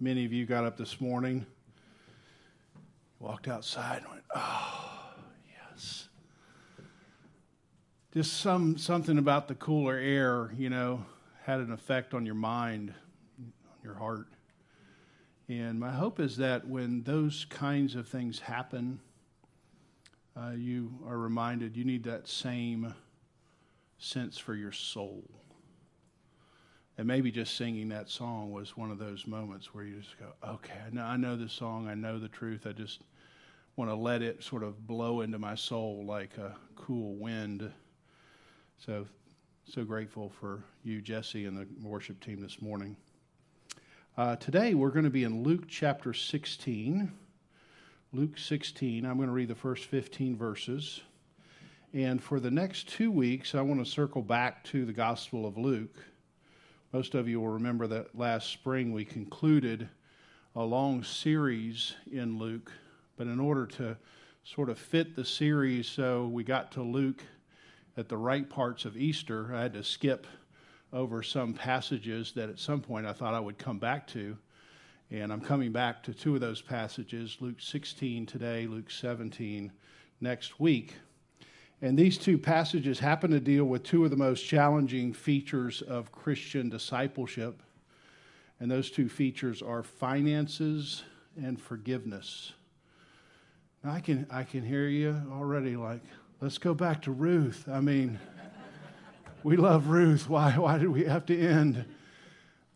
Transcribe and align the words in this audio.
many 0.00 0.24
of 0.24 0.32
you 0.32 0.46
got 0.46 0.64
up 0.64 0.78
this 0.78 1.00
morning, 1.00 1.44
walked 3.18 3.48
outside, 3.48 3.98
and 3.98 4.10
went, 4.10 4.24
"Oh, 4.34 5.14
yes." 5.46 6.08
Just 8.14 8.38
some 8.38 8.78
something 8.78 9.18
about 9.18 9.46
the 9.46 9.54
cooler 9.54 9.96
air, 9.96 10.52
you 10.56 10.70
know, 10.70 11.04
had 11.42 11.60
an 11.60 11.70
effect 11.70 12.14
on 12.14 12.24
your 12.24 12.34
mind, 12.34 12.94
on 13.38 13.52
your 13.84 13.94
heart. 13.94 14.28
And 15.48 15.78
my 15.78 15.90
hope 15.90 16.18
is 16.18 16.36
that 16.38 16.66
when 16.66 17.02
those 17.02 17.44
kinds 17.50 17.94
of 17.94 18.08
things 18.08 18.38
happen, 18.38 19.00
uh, 20.36 20.52
you 20.56 20.98
are 21.06 21.18
reminded 21.18 21.76
you 21.76 21.84
need 21.84 22.04
that 22.04 22.28
same 22.28 22.94
sense 23.98 24.38
for 24.38 24.54
your 24.54 24.72
soul. 24.72 25.24
And 27.00 27.06
maybe 27.06 27.30
just 27.30 27.56
singing 27.56 27.88
that 27.88 28.10
song 28.10 28.52
was 28.52 28.76
one 28.76 28.90
of 28.90 28.98
those 28.98 29.26
moments 29.26 29.72
where 29.72 29.84
you 29.84 30.00
just 30.00 30.18
go, 30.18 30.34
okay, 30.46 30.74
I 30.86 30.94
know, 30.94 31.02
I 31.02 31.16
know 31.16 31.34
this 31.34 31.54
song, 31.54 31.88
I 31.88 31.94
know 31.94 32.18
the 32.18 32.28
truth. 32.28 32.66
I 32.66 32.72
just 32.72 33.00
want 33.76 33.90
to 33.90 33.94
let 33.94 34.20
it 34.20 34.42
sort 34.42 34.62
of 34.62 34.86
blow 34.86 35.22
into 35.22 35.38
my 35.38 35.54
soul 35.54 36.04
like 36.04 36.36
a 36.36 36.54
cool 36.76 37.14
wind. 37.14 37.72
So, 38.84 39.06
so 39.64 39.82
grateful 39.82 40.28
for 40.28 40.62
you, 40.84 41.00
Jesse, 41.00 41.46
and 41.46 41.56
the 41.56 41.66
worship 41.82 42.22
team 42.22 42.38
this 42.38 42.60
morning. 42.60 42.98
Uh, 44.18 44.36
today 44.36 44.74
we're 44.74 44.90
going 44.90 45.06
to 45.06 45.10
be 45.10 45.24
in 45.24 45.42
Luke 45.42 45.68
chapter 45.68 46.12
16. 46.12 47.10
Luke 48.12 48.36
16. 48.36 49.06
I'm 49.06 49.16
going 49.16 49.30
to 49.30 49.34
read 49.34 49.48
the 49.48 49.54
first 49.54 49.86
15 49.86 50.36
verses. 50.36 51.00
And 51.94 52.22
for 52.22 52.40
the 52.40 52.50
next 52.50 52.90
two 52.90 53.10
weeks, 53.10 53.54
I 53.54 53.62
want 53.62 53.82
to 53.82 53.90
circle 53.90 54.20
back 54.20 54.64
to 54.64 54.84
the 54.84 54.92
Gospel 54.92 55.46
of 55.46 55.56
Luke. 55.56 55.96
Most 56.92 57.14
of 57.14 57.28
you 57.28 57.40
will 57.40 57.50
remember 57.50 57.86
that 57.86 58.18
last 58.18 58.48
spring 58.48 58.92
we 58.92 59.04
concluded 59.04 59.88
a 60.56 60.64
long 60.64 61.04
series 61.04 61.94
in 62.10 62.36
Luke, 62.36 62.72
but 63.16 63.28
in 63.28 63.38
order 63.38 63.64
to 63.64 63.96
sort 64.42 64.68
of 64.68 64.76
fit 64.76 65.14
the 65.14 65.24
series 65.24 65.86
so 65.86 66.26
we 66.26 66.42
got 66.42 66.72
to 66.72 66.82
Luke 66.82 67.22
at 67.96 68.08
the 68.08 68.16
right 68.16 68.50
parts 68.50 68.84
of 68.84 68.96
Easter, 68.96 69.54
I 69.54 69.62
had 69.62 69.74
to 69.74 69.84
skip 69.84 70.26
over 70.92 71.22
some 71.22 71.54
passages 71.54 72.32
that 72.32 72.48
at 72.48 72.58
some 72.58 72.80
point 72.80 73.06
I 73.06 73.12
thought 73.12 73.34
I 73.34 73.40
would 73.40 73.56
come 73.56 73.78
back 73.78 74.08
to. 74.08 74.36
And 75.12 75.32
I'm 75.32 75.40
coming 75.40 75.70
back 75.70 76.02
to 76.04 76.12
two 76.12 76.34
of 76.34 76.40
those 76.40 76.60
passages 76.60 77.36
Luke 77.38 77.60
16 77.60 78.26
today, 78.26 78.66
Luke 78.66 78.90
17 78.90 79.70
next 80.20 80.58
week. 80.58 80.94
And 81.82 81.98
these 81.98 82.18
two 82.18 82.36
passages 82.36 82.98
happen 82.98 83.30
to 83.30 83.40
deal 83.40 83.64
with 83.64 83.84
two 83.84 84.04
of 84.04 84.10
the 84.10 84.16
most 84.16 84.42
challenging 84.42 85.14
features 85.14 85.80
of 85.80 86.12
Christian 86.12 86.68
discipleship. 86.68 87.62
And 88.58 88.70
those 88.70 88.90
two 88.90 89.08
features 89.08 89.62
are 89.62 89.82
finances 89.82 91.02
and 91.42 91.58
forgiveness. 91.58 92.52
Now, 93.82 93.92
I 93.92 94.00
can, 94.00 94.26
I 94.30 94.44
can 94.44 94.62
hear 94.62 94.88
you 94.88 95.22
already 95.32 95.76
like, 95.76 96.02
let's 96.42 96.58
go 96.58 96.74
back 96.74 97.00
to 97.02 97.12
Ruth. 97.12 97.66
I 97.66 97.80
mean, 97.80 98.18
we 99.42 99.56
love 99.56 99.86
Ruth. 99.86 100.28
Why, 100.28 100.52
why 100.52 100.76
did 100.76 100.88
we 100.88 101.04
have 101.04 101.24
to 101.26 101.40
end? 101.40 101.86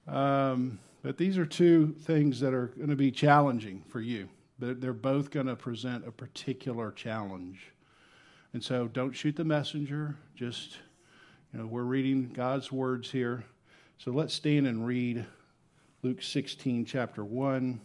Um, 0.09 0.79
but 1.03 1.19
these 1.19 1.37
are 1.37 1.45
two 1.45 1.95
things 2.01 2.41
that 2.41 2.55
are 2.55 2.69
going 2.69 2.89
to 2.89 2.97
be 2.97 3.11
challenging 3.11 3.83
for 3.89 4.01
you. 4.01 4.31
But 4.59 4.81
they're 4.81 4.95
both 4.95 5.31
going 5.31 5.47
to 5.47 5.57
present 5.57 6.09
a 6.09 6.11
particular 6.11 6.91
challenge. 6.91 7.74
And 8.55 8.63
so 8.63 8.87
don't 8.87 9.13
shoot 9.13 9.35
the 9.35 9.45
messenger. 9.45 10.17
Just, 10.37 10.79
you 11.53 11.59
know, 11.59 11.67
we're 11.67 11.83
reading 11.83 12.31
God's 12.33 12.71
words 12.71 13.11
here. 13.11 13.43
So 13.99 14.13
let's 14.13 14.33
stand 14.33 14.69
and 14.69 14.87
read 14.87 15.27
Luke 16.05 16.23
16, 16.23 16.85
chapter 16.85 17.25
1 17.25 17.81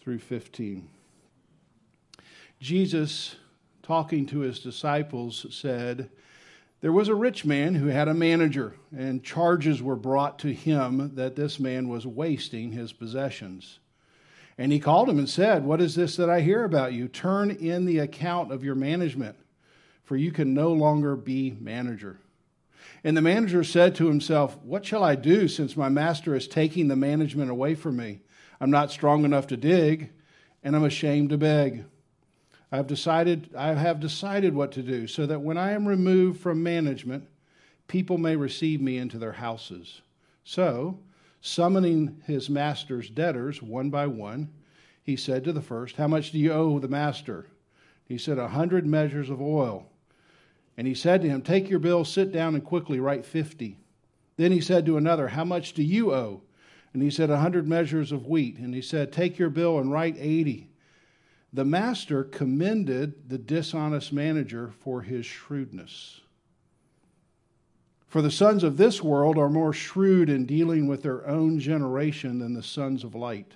through 0.00 0.18
15. 0.18 0.88
Jesus, 2.58 3.36
talking 3.84 4.26
to 4.26 4.40
his 4.40 4.58
disciples, 4.58 5.46
said, 5.50 6.10
There 6.80 6.90
was 6.90 7.06
a 7.06 7.14
rich 7.14 7.44
man 7.44 7.76
who 7.76 7.86
had 7.86 8.08
a 8.08 8.14
manager, 8.14 8.74
and 8.96 9.22
charges 9.22 9.80
were 9.80 9.94
brought 9.94 10.40
to 10.40 10.52
him 10.52 11.14
that 11.14 11.36
this 11.36 11.60
man 11.60 11.88
was 11.88 12.04
wasting 12.04 12.72
his 12.72 12.92
possessions. 12.92 13.78
And 14.58 14.72
he 14.72 14.80
called 14.80 15.08
him 15.08 15.20
and 15.20 15.30
said, 15.30 15.64
What 15.64 15.80
is 15.80 15.94
this 15.94 16.16
that 16.16 16.28
I 16.28 16.40
hear 16.40 16.64
about 16.64 16.92
you? 16.92 17.06
Turn 17.06 17.52
in 17.52 17.84
the 17.84 18.00
account 18.00 18.50
of 18.50 18.64
your 18.64 18.74
management 18.74 19.36
for 20.06 20.16
you 20.16 20.32
can 20.32 20.54
no 20.54 20.72
longer 20.72 21.16
be 21.16 21.56
manager. 21.60 22.18
And 23.04 23.16
the 23.16 23.22
manager 23.22 23.62
said 23.62 23.94
to 23.96 24.06
himself, 24.06 24.56
What 24.62 24.86
shall 24.86 25.04
I 25.04 25.16
do 25.16 25.48
since 25.48 25.76
my 25.76 25.88
master 25.88 26.34
is 26.34 26.48
taking 26.48 26.88
the 26.88 26.96
management 26.96 27.50
away 27.50 27.74
from 27.74 27.96
me? 27.96 28.20
I'm 28.60 28.70
not 28.70 28.90
strong 28.90 29.24
enough 29.24 29.48
to 29.48 29.56
dig, 29.56 30.10
and 30.62 30.74
I'm 30.74 30.84
ashamed 30.84 31.30
to 31.30 31.38
beg. 31.38 31.84
I've 32.72 32.86
decided, 32.86 33.50
I 33.56 33.74
have 33.74 34.00
decided 34.00 34.54
what 34.54 34.72
to 34.72 34.82
do 34.82 35.06
so 35.06 35.26
that 35.26 35.42
when 35.42 35.58
I 35.58 35.72
am 35.72 35.86
removed 35.86 36.40
from 36.40 36.62
management, 36.62 37.28
people 37.88 38.18
may 38.18 38.36
receive 38.36 38.80
me 38.80 38.98
into 38.98 39.18
their 39.18 39.32
houses. 39.32 40.00
So, 40.44 40.98
summoning 41.40 42.22
his 42.26 42.48
master's 42.48 43.10
debtors 43.10 43.60
one 43.60 43.90
by 43.90 44.06
one, 44.06 44.50
he 45.02 45.16
said 45.16 45.44
to 45.44 45.52
the 45.52 45.62
first, 45.62 45.96
How 45.96 46.08
much 46.08 46.30
do 46.30 46.38
you 46.38 46.52
owe 46.52 46.78
the 46.78 46.88
master? 46.88 47.46
He 48.04 48.18
said, 48.18 48.38
A 48.38 48.48
hundred 48.48 48.86
measures 48.86 49.30
of 49.30 49.40
oil. 49.40 49.86
And 50.76 50.86
he 50.86 50.94
said 50.94 51.22
to 51.22 51.28
him, 51.28 51.42
Take 51.42 51.70
your 51.70 51.78
bill, 51.78 52.04
sit 52.04 52.32
down, 52.32 52.54
and 52.54 52.64
quickly 52.64 53.00
write 53.00 53.24
fifty. 53.24 53.78
Then 54.36 54.52
he 54.52 54.60
said 54.60 54.84
to 54.86 54.98
another, 54.98 55.28
How 55.28 55.44
much 55.44 55.72
do 55.72 55.82
you 55.82 56.12
owe? 56.12 56.42
And 56.92 57.02
he 57.02 57.10
said, 57.10 57.30
A 57.30 57.38
hundred 57.38 57.66
measures 57.66 58.12
of 58.12 58.26
wheat. 58.26 58.58
And 58.58 58.74
he 58.74 58.82
said, 58.82 59.12
Take 59.12 59.38
your 59.38 59.50
bill 59.50 59.78
and 59.78 59.90
write 59.90 60.16
eighty. 60.18 60.68
The 61.52 61.64
master 61.64 62.24
commended 62.24 63.30
the 63.30 63.38
dishonest 63.38 64.12
manager 64.12 64.72
for 64.80 65.02
his 65.02 65.24
shrewdness. 65.24 66.20
For 68.06 68.20
the 68.20 68.30
sons 68.30 68.62
of 68.62 68.76
this 68.76 69.02
world 69.02 69.38
are 69.38 69.48
more 69.48 69.72
shrewd 69.72 70.28
in 70.28 70.46
dealing 70.46 70.86
with 70.86 71.02
their 71.02 71.26
own 71.26 71.58
generation 71.58 72.38
than 72.38 72.54
the 72.54 72.62
sons 72.62 73.04
of 73.04 73.14
light. 73.14 73.52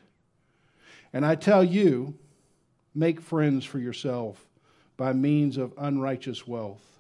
And 1.13 1.27
I 1.27 1.35
tell 1.35 1.63
you, 1.63 2.15
make 2.95 3.21
friends 3.21 3.65
for 3.65 3.79
yourself 3.79 4.47
by 4.97 5.13
means 5.13 5.57
of 5.57 5.75
unrighteous 5.77 6.47
wealth 6.47 7.00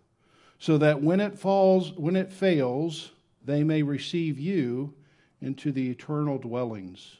so 0.60 0.76
that 0.78 1.02
when 1.02 1.20
it 1.20 1.38
falls, 1.38 1.92
when 1.94 2.14
it 2.14 2.30
fails, 2.30 3.10
they 3.44 3.64
may 3.64 3.82
receive 3.82 4.38
you 4.38 4.94
into 5.40 5.72
the 5.72 5.90
eternal 5.90 6.38
dwellings. 6.38 7.16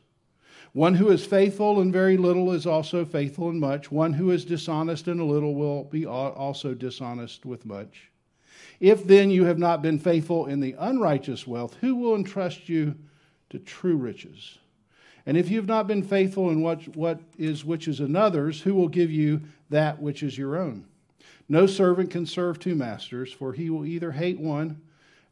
One 0.72 0.94
who 0.94 1.08
is 1.08 1.24
faithful 1.24 1.80
in 1.80 1.90
very 1.90 2.16
little 2.16 2.52
is 2.52 2.66
also 2.66 3.04
faithful 3.04 3.48
in 3.48 3.58
much. 3.58 3.90
One 3.90 4.12
who 4.12 4.30
is 4.30 4.44
dishonest 4.44 5.08
in 5.08 5.18
a 5.18 5.24
little 5.24 5.54
will 5.54 5.84
be 5.84 6.06
also 6.06 6.74
dishonest 6.74 7.44
with 7.44 7.66
much. 7.66 8.10
If 8.78 9.06
then 9.06 9.30
you 9.30 9.46
have 9.46 9.58
not 9.58 9.82
been 9.82 9.98
faithful 9.98 10.46
in 10.46 10.60
the 10.60 10.76
unrighteous 10.78 11.46
wealth, 11.46 11.76
who 11.80 11.96
will 11.96 12.14
entrust 12.14 12.68
you 12.68 12.94
to 13.48 13.58
true 13.58 13.96
riches? 13.96 14.58
And 15.24 15.36
if 15.36 15.50
you 15.50 15.56
have 15.56 15.66
not 15.66 15.86
been 15.86 16.02
faithful 16.02 16.50
in 16.50 16.60
what, 16.60 16.94
what 16.94 17.20
is 17.38 17.64
which 17.64 17.88
is 17.88 18.00
another's, 18.00 18.60
who 18.60 18.74
will 18.74 18.88
give 18.88 19.10
you 19.10 19.40
that 19.70 20.00
which 20.00 20.22
is 20.22 20.36
your 20.36 20.56
own? 20.56 20.84
No 21.50 21.66
servant 21.66 22.10
can 22.10 22.26
serve 22.26 22.60
two 22.60 22.76
masters, 22.76 23.32
for 23.32 23.52
he 23.52 23.70
will 23.70 23.84
either 23.84 24.12
hate 24.12 24.38
one 24.38 24.80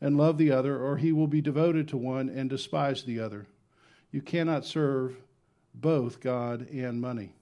and 0.01 0.19
love 0.19 0.37
the 0.37 0.51
other, 0.51 0.77
or 0.77 0.97
he 0.97 1.13
will 1.13 1.29
be 1.29 1.41
devoted 1.41 1.87
to 1.89 1.97
one 1.97 2.29
and 2.29 2.51
despise 2.51 3.05
the 3.05 3.21
other. 3.21 3.47
You 4.11 4.21
cannot 4.21 4.65
serve 4.65 5.15
both 5.73 6.19
God 6.19 6.69
and 6.71 7.01
money. 7.01 7.35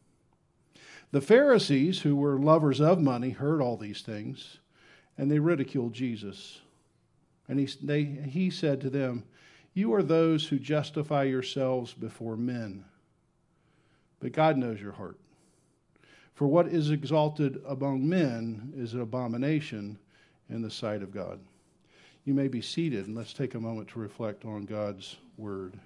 The 1.10 1.22
Pharisees, 1.22 2.02
who 2.02 2.16
were 2.16 2.38
lovers 2.38 2.78
of 2.78 3.00
money, 3.00 3.30
heard 3.30 3.62
all 3.62 3.78
these 3.78 4.02
things, 4.02 4.58
and 5.16 5.30
they 5.30 5.38
ridiculed 5.38 5.94
Jesus. 5.94 6.60
And 7.48 7.58
he, 7.58 7.68
they, 7.82 8.04
he 8.04 8.50
said 8.50 8.82
to 8.82 8.90
them, 8.90 9.24
You 9.72 9.94
are 9.94 10.02
those 10.02 10.48
who 10.48 10.58
justify 10.58 11.22
yourselves 11.22 11.94
before 11.94 12.36
men, 12.36 12.84
but 14.20 14.32
God 14.32 14.58
knows 14.58 14.82
your 14.82 14.92
heart. 14.92 15.16
For 16.36 16.46
what 16.46 16.68
is 16.68 16.90
exalted 16.90 17.62
among 17.66 18.06
men 18.06 18.74
is 18.76 18.92
an 18.92 19.00
abomination 19.00 19.98
in 20.50 20.60
the 20.60 20.70
sight 20.70 21.02
of 21.02 21.10
God. 21.10 21.40
You 22.26 22.34
may 22.34 22.46
be 22.46 22.60
seated, 22.60 23.06
and 23.06 23.16
let's 23.16 23.32
take 23.32 23.54
a 23.54 23.60
moment 23.60 23.88
to 23.88 23.98
reflect 23.98 24.44
on 24.44 24.66
God's 24.66 25.16
word. 25.38 25.80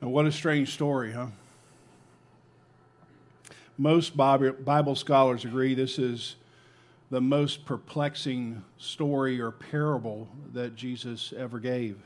And 0.00 0.12
what 0.12 0.26
a 0.26 0.30
strange 0.30 0.72
story, 0.72 1.12
huh? 1.12 1.26
Most 3.76 4.16
Bible 4.16 4.94
scholars 4.94 5.44
agree 5.44 5.74
this 5.74 5.98
is 5.98 6.36
the 7.10 7.20
most 7.20 7.66
perplexing 7.66 8.62
story 8.76 9.40
or 9.40 9.50
parable 9.50 10.28
that 10.52 10.76
Jesus 10.76 11.34
ever 11.36 11.58
gave. 11.58 11.98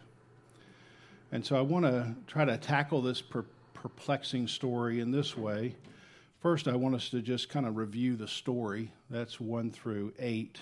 And 1.32 1.44
so 1.44 1.56
I 1.56 1.62
want 1.62 1.87
to 1.87 2.14
try 2.26 2.44
to 2.44 2.56
tackle 2.58 3.02
this 3.02 3.20
per- 3.20 3.46
perplexing 3.75 4.46
story 4.46 5.00
in 5.00 5.11
this 5.11 5.37
way. 5.37 5.75
First, 6.40 6.69
I 6.69 6.76
want 6.76 6.94
us 6.94 7.08
to 7.11 7.20
just 7.20 7.49
kind 7.49 7.67
of 7.67 7.76
review 7.76 8.17
the 8.17 8.29
story. 8.29 8.93
That's 9.11 9.40
1 9.40 9.70
through 9.70 10.12
8. 10.19 10.61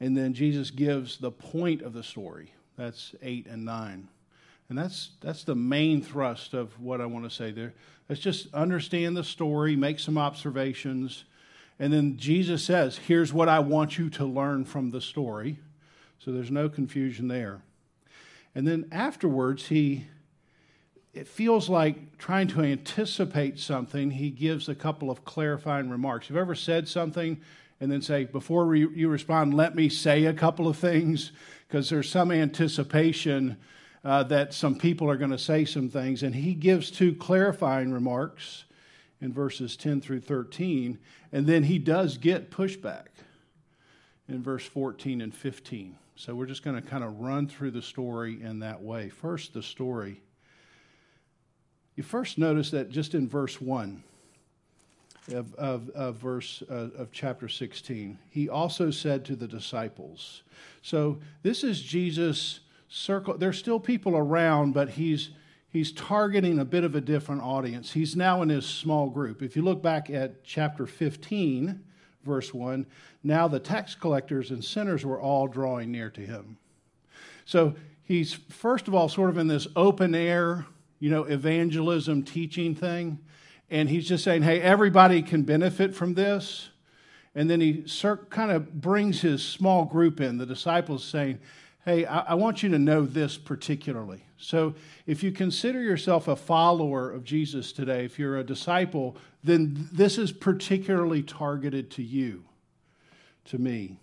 And 0.00 0.16
then 0.16 0.34
Jesus 0.34 0.70
gives 0.70 1.18
the 1.18 1.30
point 1.30 1.82
of 1.82 1.92
the 1.92 2.02
story. 2.02 2.52
That's 2.76 3.14
8 3.22 3.46
and 3.46 3.64
9. 3.64 4.08
And 4.68 4.78
that's, 4.78 5.10
that's 5.20 5.44
the 5.44 5.54
main 5.54 6.02
thrust 6.02 6.52
of 6.52 6.78
what 6.80 7.00
I 7.00 7.06
want 7.06 7.24
to 7.24 7.30
say 7.30 7.50
there. 7.50 7.74
Let's 8.08 8.20
just 8.20 8.52
understand 8.52 9.16
the 9.16 9.24
story, 9.24 9.76
make 9.76 10.00
some 10.00 10.18
observations, 10.18 11.24
and 11.78 11.92
then 11.92 12.16
Jesus 12.16 12.62
says, 12.62 12.98
Here's 12.98 13.32
what 13.32 13.48
I 13.48 13.58
want 13.58 13.98
you 13.98 14.08
to 14.10 14.24
learn 14.24 14.64
from 14.64 14.90
the 14.90 15.00
story. 15.00 15.58
So 16.18 16.32
there's 16.32 16.50
no 16.50 16.68
confusion 16.68 17.28
there. 17.28 17.62
And 18.54 18.66
then 18.66 18.86
afterwards, 18.92 19.66
he, 19.66 20.06
it 21.12 21.26
feels 21.26 21.68
like 21.68 22.18
trying 22.18 22.48
to 22.48 22.62
anticipate 22.62 23.58
something, 23.58 24.12
he 24.12 24.30
gives 24.30 24.68
a 24.68 24.74
couple 24.74 25.10
of 25.10 25.24
clarifying 25.24 25.90
remarks. 25.90 26.28
You've 26.28 26.38
ever 26.38 26.54
said 26.54 26.88
something 26.88 27.40
and 27.80 27.90
then 27.90 28.00
say, 28.00 28.24
Before 28.24 28.74
you 28.74 29.08
respond, 29.08 29.54
let 29.54 29.74
me 29.74 29.88
say 29.88 30.24
a 30.26 30.32
couple 30.32 30.68
of 30.68 30.76
things? 30.76 31.32
Because 31.66 31.90
there's 31.90 32.08
some 32.08 32.30
anticipation 32.30 33.56
uh, 34.04 34.22
that 34.24 34.54
some 34.54 34.76
people 34.76 35.10
are 35.10 35.16
going 35.16 35.30
to 35.30 35.38
say 35.38 35.64
some 35.64 35.88
things. 35.88 36.22
And 36.22 36.34
he 36.34 36.54
gives 36.54 36.90
two 36.90 37.14
clarifying 37.14 37.92
remarks 37.92 38.64
in 39.20 39.32
verses 39.32 39.76
10 39.76 40.00
through 40.00 40.20
13. 40.20 40.98
And 41.32 41.46
then 41.46 41.64
he 41.64 41.78
does 41.78 42.18
get 42.18 42.50
pushback 42.50 43.06
in 44.28 44.42
verse 44.42 44.64
14 44.64 45.20
and 45.20 45.34
15. 45.34 45.96
So 46.16 46.34
we're 46.34 46.46
just 46.46 46.62
going 46.62 46.80
to 46.80 46.88
kind 46.88 47.02
of 47.02 47.20
run 47.20 47.48
through 47.48 47.72
the 47.72 47.82
story 47.82 48.40
in 48.40 48.60
that 48.60 48.80
way. 48.80 49.08
First, 49.08 49.52
the 49.52 49.62
story. 49.62 50.20
You 51.96 52.04
first 52.04 52.38
notice 52.38 52.70
that 52.70 52.90
just 52.90 53.14
in 53.14 53.28
verse 53.28 53.60
1 53.60 54.02
of, 55.32 55.54
of, 55.54 55.90
of 55.90 56.16
verse 56.16 56.62
uh, 56.70 56.90
of 56.96 57.10
chapter 57.10 57.48
16, 57.48 58.18
he 58.30 58.48
also 58.48 58.90
said 58.90 59.24
to 59.24 59.36
the 59.36 59.48
disciples. 59.48 60.42
So 60.82 61.18
this 61.42 61.64
is 61.64 61.82
Jesus 61.82 62.60
circle. 62.88 63.36
There's 63.36 63.58
still 63.58 63.80
people 63.80 64.16
around, 64.16 64.72
but 64.72 64.90
he's 64.90 65.30
he's 65.68 65.90
targeting 65.90 66.60
a 66.60 66.64
bit 66.64 66.84
of 66.84 66.94
a 66.94 67.00
different 67.00 67.42
audience. 67.42 67.92
He's 67.92 68.14
now 68.14 68.42
in 68.42 68.48
his 68.48 68.66
small 68.66 69.10
group. 69.10 69.42
If 69.42 69.56
you 69.56 69.62
look 69.62 69.82
back 69.82 70.10
at 70.10 70.44
chapter 70.44 70.86
15, 70.86 71.82
verse 72.24 72.52
1, 72.52 72.86
now 73.22 73.48
the 73.48 73.60
tax 73.60 73.94
collectors 73.94 74.50
and 74.50 74.64
sinners 74.64 75.04
were 75.04 75.20
all 75.20 75.46
drawing 75.46 75.92
near 75.92 76.10
to 76.10 76.20
him. 76.20 76.56
So 77.44 77.74
he's 78.04 78.34
first 78.34 78.88
of 78.88 78.94
all 78.94 79.08
sort 79.08 79.30
of 79.30 79.38
in 79.38 79.48
this 79.48 79.66
open 79.76 80.14
air, 80.14 80.66
you 80.98 81.10
know, 81.10 81.24
evangelism 81.24 82.22
teaching 82.22 82.74
thing. 82.74 83.18
And 83.70 83.88
he's 83.88 84.06
just 84.06 84.24
saying, 84.24 84.42
hey, 84.42 84.60
everybody 84.60 85.22
can 85.22 85.42
benefit 85.42 85.94
from 85.94 86.14
this. 86.14 86.70
And 87.34 87.50
then 87.50 87.60
he 87.60 87.84
kind 88.30 88.52
of 88.52 88.80
brings 88.80 89.20
his 89.20 89.42
small 89.42 89.84
group 89.84 90.20
in, 90.20 90.38
the 90.38 90.46
disciples 90.46 91.02
saying, 91.04 91.40
hey, 91.84 92.06
I, 92.06 92.20
I, 92.20 92.34
want 92.34 92.62
you 92.62 92.70
to 92.70 92.78
know 92.78 93.04
this 93.04 93.36
particularly. 93.36 94.24
So, 94.38 94.74
if 95.06 95.22
you 95.22 95.32
consider 95.32 95.80
yourself 95.80 96.28
a 96.28 96.36
follower 96.36 97.10
of 97.10 97.24
Jesus 97.24 97.72
today, 97.72 98.04
if 98.04 98.18
you're 98.18 98.38
a 98.38 98.44
disciple, 98.44 99.16
then 99.42 99.88
this 99.92 100.18
is 100.18 100.32
particularly 100.32 101.22
targeted 101.22 101.90
to 101.92 102.02
you, 102.02 102.44
to 103.46 103.58
me. 103.58 103.98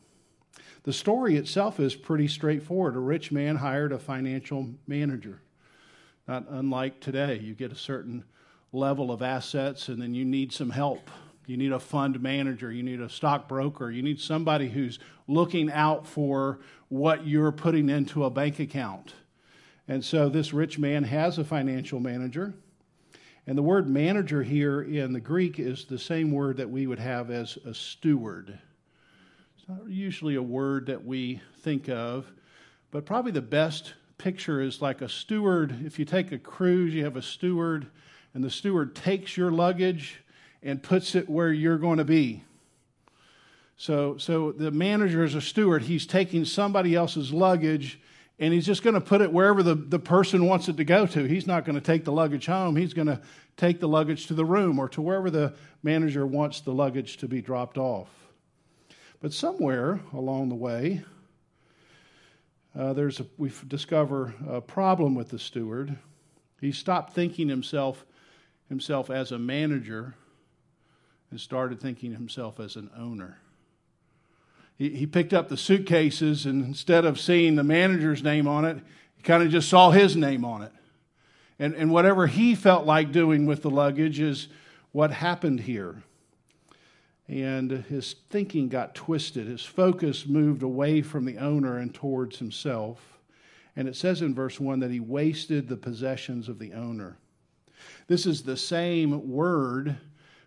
The 0.83 0.93
story 0.93 1.35
itself 1.35 1.79
is 1.79 1.95
pretty 1.95 2.27
straightforward. 2.27 2.95
A 2.95 2.99
rich 2.99 3.31
man 3.31 3.57
hired 3.57 3.91
a 3.91 3.99
financial 3.99 4.69
manager. 4.87 5.41
Not 6.27 6.45
unlike 6.49 6.99
today, 6.99 7.39
you 7.39 7.53
get 7.53 7.71
a 7.71 7.75
certain 7.75 8.23
level 8.71 9.11
of 9.11 9.21
assets 9.21 9.89
and 9.89 10.01
then 10.01 10.15
you 10.15 10.23
need 10.23 10.53
some 10.53 10.69
help 10.69 11.09
you 11.51 11.57
need 11.57 11.73
a 11.73 11.79
fund 11.79 12.21
manager. 12.21 12.71
You 12.71 12.81
need 12.81 13.01
a 13.01 13.09
stockbroker. 13.09 13.91
You 13.91 14.03
need 14.03 14.21
somebody 14.21 14.69
who's 14.69 14.99
looking 15.31 15.71
out 15.71 16.05
for 16.05 16.59
what 16.89 17.25
you're 17.25 17.51
putting 17.51 17.89
into 17.89 18.25
a 18.25 18.29
bank 18.29 18.59
account. 18.59 19.13
And 19.87 20.03
so 20.03 20.29
this 20.29 20.53
rich 20.53 20.77
man 20.77 21.03
has 21.03 21.37
a 21.37 21.43
financial 21.43 21.99
manager. 21.99 22.53
And 23.47 23.57
the 23.57 23.63
word 23.63 23.89
manager 23.89 24.43
here 24.43 24.81
in 24.81 25.13
the 25.13 25.19
Greek 25.19 25.59
is 25.59 25.85
the 25.85 25.97
same 25.97 26.31
word 26.31 26.57
that 26.57 26.69
we 26.69 26.85
would 26.85 26.99
have 26.99 27.31
as 27.31 27.57
a 27.65 27.73
steward. 27.73 28.57
It's 29.57 29.67
not 29.67 29.89
usually 29.89 30.35
a 30.35 30.43
word 30.43 30.85
that 30.87 31.03
we 31.03 31.41
think 31.61 31.89
of, 31.89 32.31
but 32.91 33.05
probably 33.05 33.31
the 33.31 33.41
best 33.41 33.93
picture 34.17 34.61
is 34.61 34.81
like 34.81 35.01
a 35.01 35.09
steward. 35.09 35.83
If 35.85 35.97
you 35.97 36.05
take 36.05 36.31
a 36.31 36.37
cruise, 36.37 36.93
you 36.93 37.03
have 37.03 37.17
a 37.17 37.21
steward, 37.21 37.87
and 38.33 38.43
the 38.43 38.51
steward 38.51 38.95
takes 38.95 39.35
your 39.35 39.51
luggage 39.51 40.21
and 40.61 40.83
puts 40.83 41.15
it 41.15 41.27
where 41.27 41.51
you're 41.51 41.77
going 41.77 41.97
to 41.97 42.05
be. 42.05 42.43
So, 43.81 44.15
so 44.19 44.51
the 44.51 44.69
manager 44.69 45.23
is 45.23 45.33
a 45.33 45.41
steward. 45.41 45.81
He's 45.81 46.05
taking 46.05 46.45
somebody 46.45 46.93
else's 46.93 47.33
luggage 47.33 47.99
and 48.37 48.53
he's 48.53 48.67
just 48.67 48.83
going 48.83 48.93
to 48.93 49.01
put 49.01 49.21
it 49.21 49.33
wherever 49.33 49.63
the, 49.63 49.73
the 49.73 49.97
person 49.97 50.45
wants 50.45 50.69
it 50.69 50.77
to 50.77 50.83
go 50.83 51.07
to. 51.07 51.23
He's 51.23 51.47
not 51.47 51.65
going 51.65 51.73
to 51.73 51.81
take 51.81 52.05
the 52.05 52.11
luggage 52.11 52.45
home. 52.45 52.75
He's 52.75 52.93
going 52.93 53.07
to 53.07 53.19
take 53.57 53.79
the 53.79 53.87
luggage 53.87 54.27
to 54.27 54.35
the 54.35 54.45
room 54.45 54.77
or 54.77 54.87
to 54.89 55.01
wherever 55.01 55.31
the 55.31 55.55
manager 55.81 56.27
wants 56.27 56.61
the 56.61 56.71
luggage 56.71 57.17
to 57.17 57.27
be 57.27 57.41
dropped 57.41 57.79
off. 57.79 58.07
But 59.19 59.33
somewhere 59.33 59.99
along 60.13 60.49
the 60.49 60.55
way, 60.55 61.03
uh, 62.77 62.93
there's 62.93 63.19
a, 63.19 63.25
we 63.39 63.51
discover 63.67 64.35
a 64.47 64.61
problem 64.61 65.15
with 65.15 65.29
the 65.29 65.39
steward. 65.39 65.97
He 66.59 66.71
stopped 66.71 67.13
thinking 67.13 67.49
himself 67.49 68.05
himself 68.69 69.09
as 69.09 69.31
a 69.31 69.39
manager 69.39 70.13
and 71.31 71.41
started 71.41 71.81
thinking 71.81 72.11
himself 72.11 72.59
as 72.59 72.75
an 72.75 72.91
owner. 72.95 73.40
He, 74.81 74.89
he 74.89 75.05
picked 75.05 75.31
up 75.31 75.47
the 75.47 75.57
suitcases, 75.57 76.47
and 76.47 76.65
instead 76.65 77.05
of 77.05 77.19
seeing 77.19 77.53
the 77.53 77.63
manager's 77.63 78.23
name 78.23 78.47
on 78.47 78.65
it, 78.65 78.79
he 79.15 79.21
kind 79.21 79.43
of 79.43 79.51
just 79.51 79.69
saw 79.69 79.91
his 79.91 80.15
name 80.15 80.43
on 80.43 80.63
it. 80.63 80.71
And, 81.59 81.75
and 81.75 81.91
whatever 81.91 82.25
he 82.25 82.55
felt 82.55 82.87
like 82.87 83.11
doing 83.11 83.45
with 83.45 83.61
the 83.61 83.69
luggage 83.69 84.19
is 84.19 84.47
what 84.91 85.11
happened 85.11 85.59
here. 85.59 86.01
And 87.27 87.71
his 87.89 88.15
thinking 88.31 88.69
got 88.69 88.95
twisted. 88.95 89.45
His 89.45 89.63
focus 89.63 90.25
moved 90.25 90.63
away 90.63 91.03
from 91.03 91.25
the 91.25 91.37
owner 91.37 91.77
and 91.77 91.93
towards 91.93 92.39
himself. 92.39 93.19
And 93.75 93.87
it 93.87 93.95
says 93.95 94.23
in 94.23 94.33
verse 94.33 94.59
1 94.59 94.79
that 94.79 94.89
he 94.89 94.99
wasted 94.99 95.67
the 95.67 95.77
possessions 95.77 96.49
of 96.49 96.57
the 96.57 96.73
owner. 96.73 97.19
This 98.07 98.25
is 98.25 98.41
the 98.41 98.57
same 98.57 99.29
word 99.29 99.97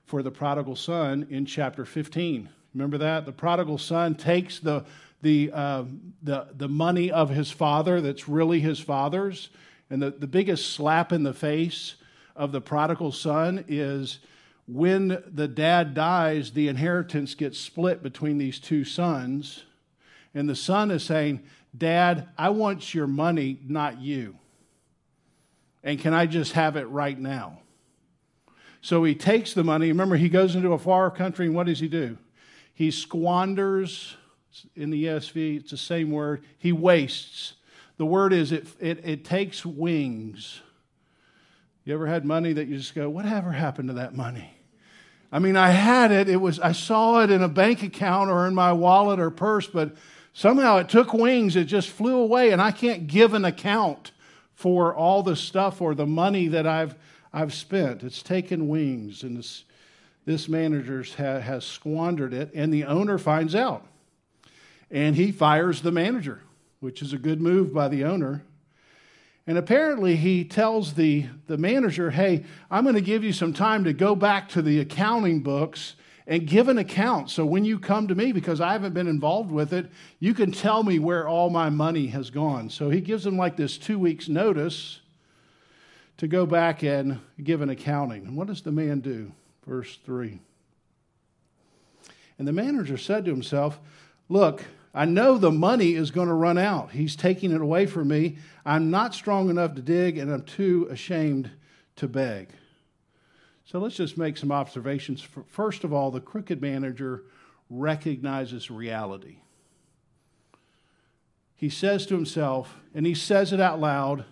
for 0.06 0.23
the 0.23 0.30
prodigal 0.30 0.76
son 0.76 1.26
in 1.30 1.46
chapter 1.46 1.84
15. 1.84 2.49
Remember 2.75 2.99
that? 2.99 3.26
The 3.26 3.32
prodigal 3.32 3.78
son 3.78 4.14
takes 4.14 4.58
the, 4.58 4.84
the, 5.23 5.50
uh, 5.52 5.84
the, 6.23 6.49
the 6.56 6.68
money 6.68 7.11
of 7.11 7.30
his 7.30 7.50
father 7.50 8.00
that's 8.00 8.28
really 8.28 8.61
his 8.61 8.80
father's. 8.80 9.49
And 9.90 10.02
the, 10.02 10.11
the 10.11 10.26
biggest 10.26 10.73
slap 10.73 11.12
in 11.12 11.23
the 11.23 11.32
face 11.32 11.94
of 12.37 12.52
the 12.52 12.61
prodigal 12.61 13.12
son 13.12 13.64
is 13.68 14.18
when 14.66 15.23
the 15.26 15.49
dad 15.49 15.94
dies, 15.94 16.52
the 16.52 16.68
inheritance 16.68 17.34
gets 17.34 17.58
split 17.58 18.02
between 18.02 18.38
these 18.38 18.58
two 18.58 18.84
sons. 18.84 19.64
And 20.34 20.49
the 20.49 20.56
son 20.56 20.90
is 20.90 21.04
saying, 21.04 21.42
Dad, 21.76 22.28
I 22.38 22.50
want 22.50 22.94
your 22.94 23.06
money, 23.06 23.58
not 23.66 24.00
you. 24.00 24.37
And 25.82 25.99
can 25.99 26.14
I 26.14 26.26
just 26.26 26.52
have 26.52 26.76
it 26.76 26.84
right 26.84 27.18
now? 27.18 27.58
So 28.85 29.03
he 29.03 29.14
takes 29.14 29.55
the 29.55 29.64
money. 29.64 29.88
Remember, 29.88 30.14
he 30.14 30.29
goes 30.29 30.55
into 30.55 30.75
a 30.75 30.79
far 30.79 31.11
country, 31.11 31.47
and 31.47 31.55
what 31.55 31.64
does 31.64 31.81
he 31.81 31.88
do? 31.88 32.19
He 32.75 32.91
squanders, 32.91 34.14
in 34.76 34.91
the 34.91 35.07
ESV, 35.07 35.61
it's 35.61 35.71
the 35.71 35.79
same 35.79 36.11
word. 36.11 36.45
He 36.59 36.71
wastes. 36.71 37.55
The 37.97 38.05
word 38.05 38.35
is 38.35 38.53
it, 38.53 38.67
it, 38.79 39.00
it 39.03 39.25
takes 39.25 39.64
wings. 39.64 40.61
You 41.87 41.95
ever 41.95 42.07
had 42.07 42.26
money 42.26 42.53
that 42.53 42.69
you 42.69 42.76
just 42.76 42.95
go, 42.95 43.09
whatever 43.09 43.53
happened 43.53 43.88
to 43.88 43.95
that 43.95 44.14
money? 44.14 44.55
I 45.33 45.38
mean, 45.38 45.57
I 45.57 45.71
had 45.71 46.12
it. 46.12 46.29
It 46.29 46.37
was 46.37 46.61
I 46.61 46.73
saw 46.73 47.23
it 47.23 47.31
in 47.31 47.43
a 47.43 47.49
bank 47.49 47.83
account 47.83 48.29
or 48.29 48.47
in 48.47 48.55
my 48.55 48.75
wallet 48.75 49.19
or 49.19 49.31
purse, 49.31 49.67
but 49.67 49.97
somehow 50.35 50.76
it 50.76 50.91
took 50.91 51.14
wings. 51.14 51.57
It 51.57 51.64
just 51.64 51.88
flew 51.88 52.17
away, 52.17 52.50
and 52.50 52.61
I 52.61 52.71
can't 52.71 53.07
give 53.07 53.33
an 53.33 53.47
account 53.47 54.12
for 54.53 54.95
all 54.95 55.23
the 55.23 55.37
stuff 55.37 55.81
or 55.81 55.95
the 55.95 56.05
money 56.05 56.49
that 56.49 56.67
I've 56.67 56.95
I've 57.35 57.53
spent. 57.53 58.05
It's 58.05 58.23
taken 58.23 58.69
wings, 58.69 59.25
and 59.25 59.37
this, 59.37 59.64
this 60.25 60.49
manager 60.49 61.05
ha, 61.19 61.41
has 61.41 61.64
squandered 61.64 62.33
it, 62.33 62.53
and 62.55 62.73
the 62.73 62.85
owner 62.85 63.19
finds 63.19 63.57
out. 63.57 63.85
And 64.88 65.17
he 65.17 65.33
fires 65.33 65.83
the 65.83 65.91
manager, 65.91 66.43
which 66.79 67.03
is 67.03 67.12
a 67.12 67.19
good 67.19 67.41
move 67.41 67.75
by 67.75 67.88
the 67.88 68.05
owner. 68.05 68.45
And 69.49 69.59
apparently, 69.59 70.14
he 70.14 70.45
tells 70.45 70.95
the, 70.95 71.26
the 71.49 71.59
manager, 71.59 72.12
Hey, 72.12 72.45
I'm 72.71 72.85
going 72.85 72.95
to 72.95 73.00
give 73.00 73.25
you 73.25 73.33
some 73.33 73.53
time 73.53 73.83
to 73.83 73.93
go 73.93 74.14
back 74.14 74.49
to 74.50 74.62
the 74.62 74.79
accounting 74.79 75.41
books 75.41 75.97
and 76.29 76.47
give 76.47 76.69
an 76.69 76.79
account. 76.79 77.31
So 77.31 77.45
when 77.45 77.64
you 77.64 77.81
come 77.81 78.07
to 78.09 78.14
me, 78.14 78.31
because 78.31 78.61
I 78.61 78.73
haven't 78.73 78.95
been 78.95 79.09
involved 79.09 79.50
with 79.50 79.73
it, 79.73 79.91
you 80.21 80.35
can 80.35 80.53
tell 80.53 80.85
me 80.85 81.00
where 81.00 81.26
all 81.26 81.50
my 81.50 81.69
money 81.69 82.07
has 82.07 82.31
gone. 82.31 82.71
So 82.71 82.91
he 82.91 83.00
gives 83.00 83.26
him 83.26 83.37
like 83.37 83.57
this 83.57 83.76
two 83.76 83.99
weeks' 83.99 84.29
notice 84.29 85.00
to 86.18 86.28
go 86.28 86.47
back 86.47 86.83
and 86.83 87.21
give 87.42 87.61
an 87.61 87.71
accounting. 87.71 88.26
And 88.26 88.37
what 88.37 88.47
does 88.47 88.62
the 88.62 88.73
man 88.73 89.00
do? 89.00 89.33
Verse 89.66 89.99
3. 90.04 90.40
And 92.38 92.49
the 92.49 92.52
manager 92.52 92.97
said 92.97 93.25
to 93.25 93.30
himself, 93.30 93.78
Look, 94.28 94.64
I 94.94 95.04
know 95.04 95.38
the 95.38 95.50
money 95.50 95.94
is 95.94 96.11
going 96.11 96.28
to 96.28 96.35
run 96.35 96.56
out. 96.56 96.92
He's 96.92 97.16
taking 97.16 97.52
it 97.52 97.61
away 97.61 97.87
from 97.87 98.09
me. 98.09 98.38
I'm 98.64 98.90
not 98.90 99.14
strong 99.14 99.50
enough 99.50 99.75
to 99.75 99.83
dig, 99.83 100.18
and 100.18 100.33
I'm 100.33 100.42
too 100.42 100.87
ashamed 100.90 101.50
to 101.97 102.09
beg. 102.09 102.49
So 103.64 103.78
let's 103.78 103.97
just 103.97 104.16
make 104.16 104.37
some 104.37 104.52
observations. 104.52 105.26
First 105.49 105.85
of 105.85 105.92
all, 105.92 106.11
the 106.11 106.21
crooked 106.21 106.62
manager 106.62 107.25
recognizes 107.71 108.71
reality. 108.71 109.38
He 111.56 111.68
says 111.68 112.06
to 112.06 112.14
himself, 112.14 112.76
and 112.94 113.06
he 113.06 113.14
says 113.14 113.52
it 113.52 113.61
out 113.61 113.80
loud 113.80 114.25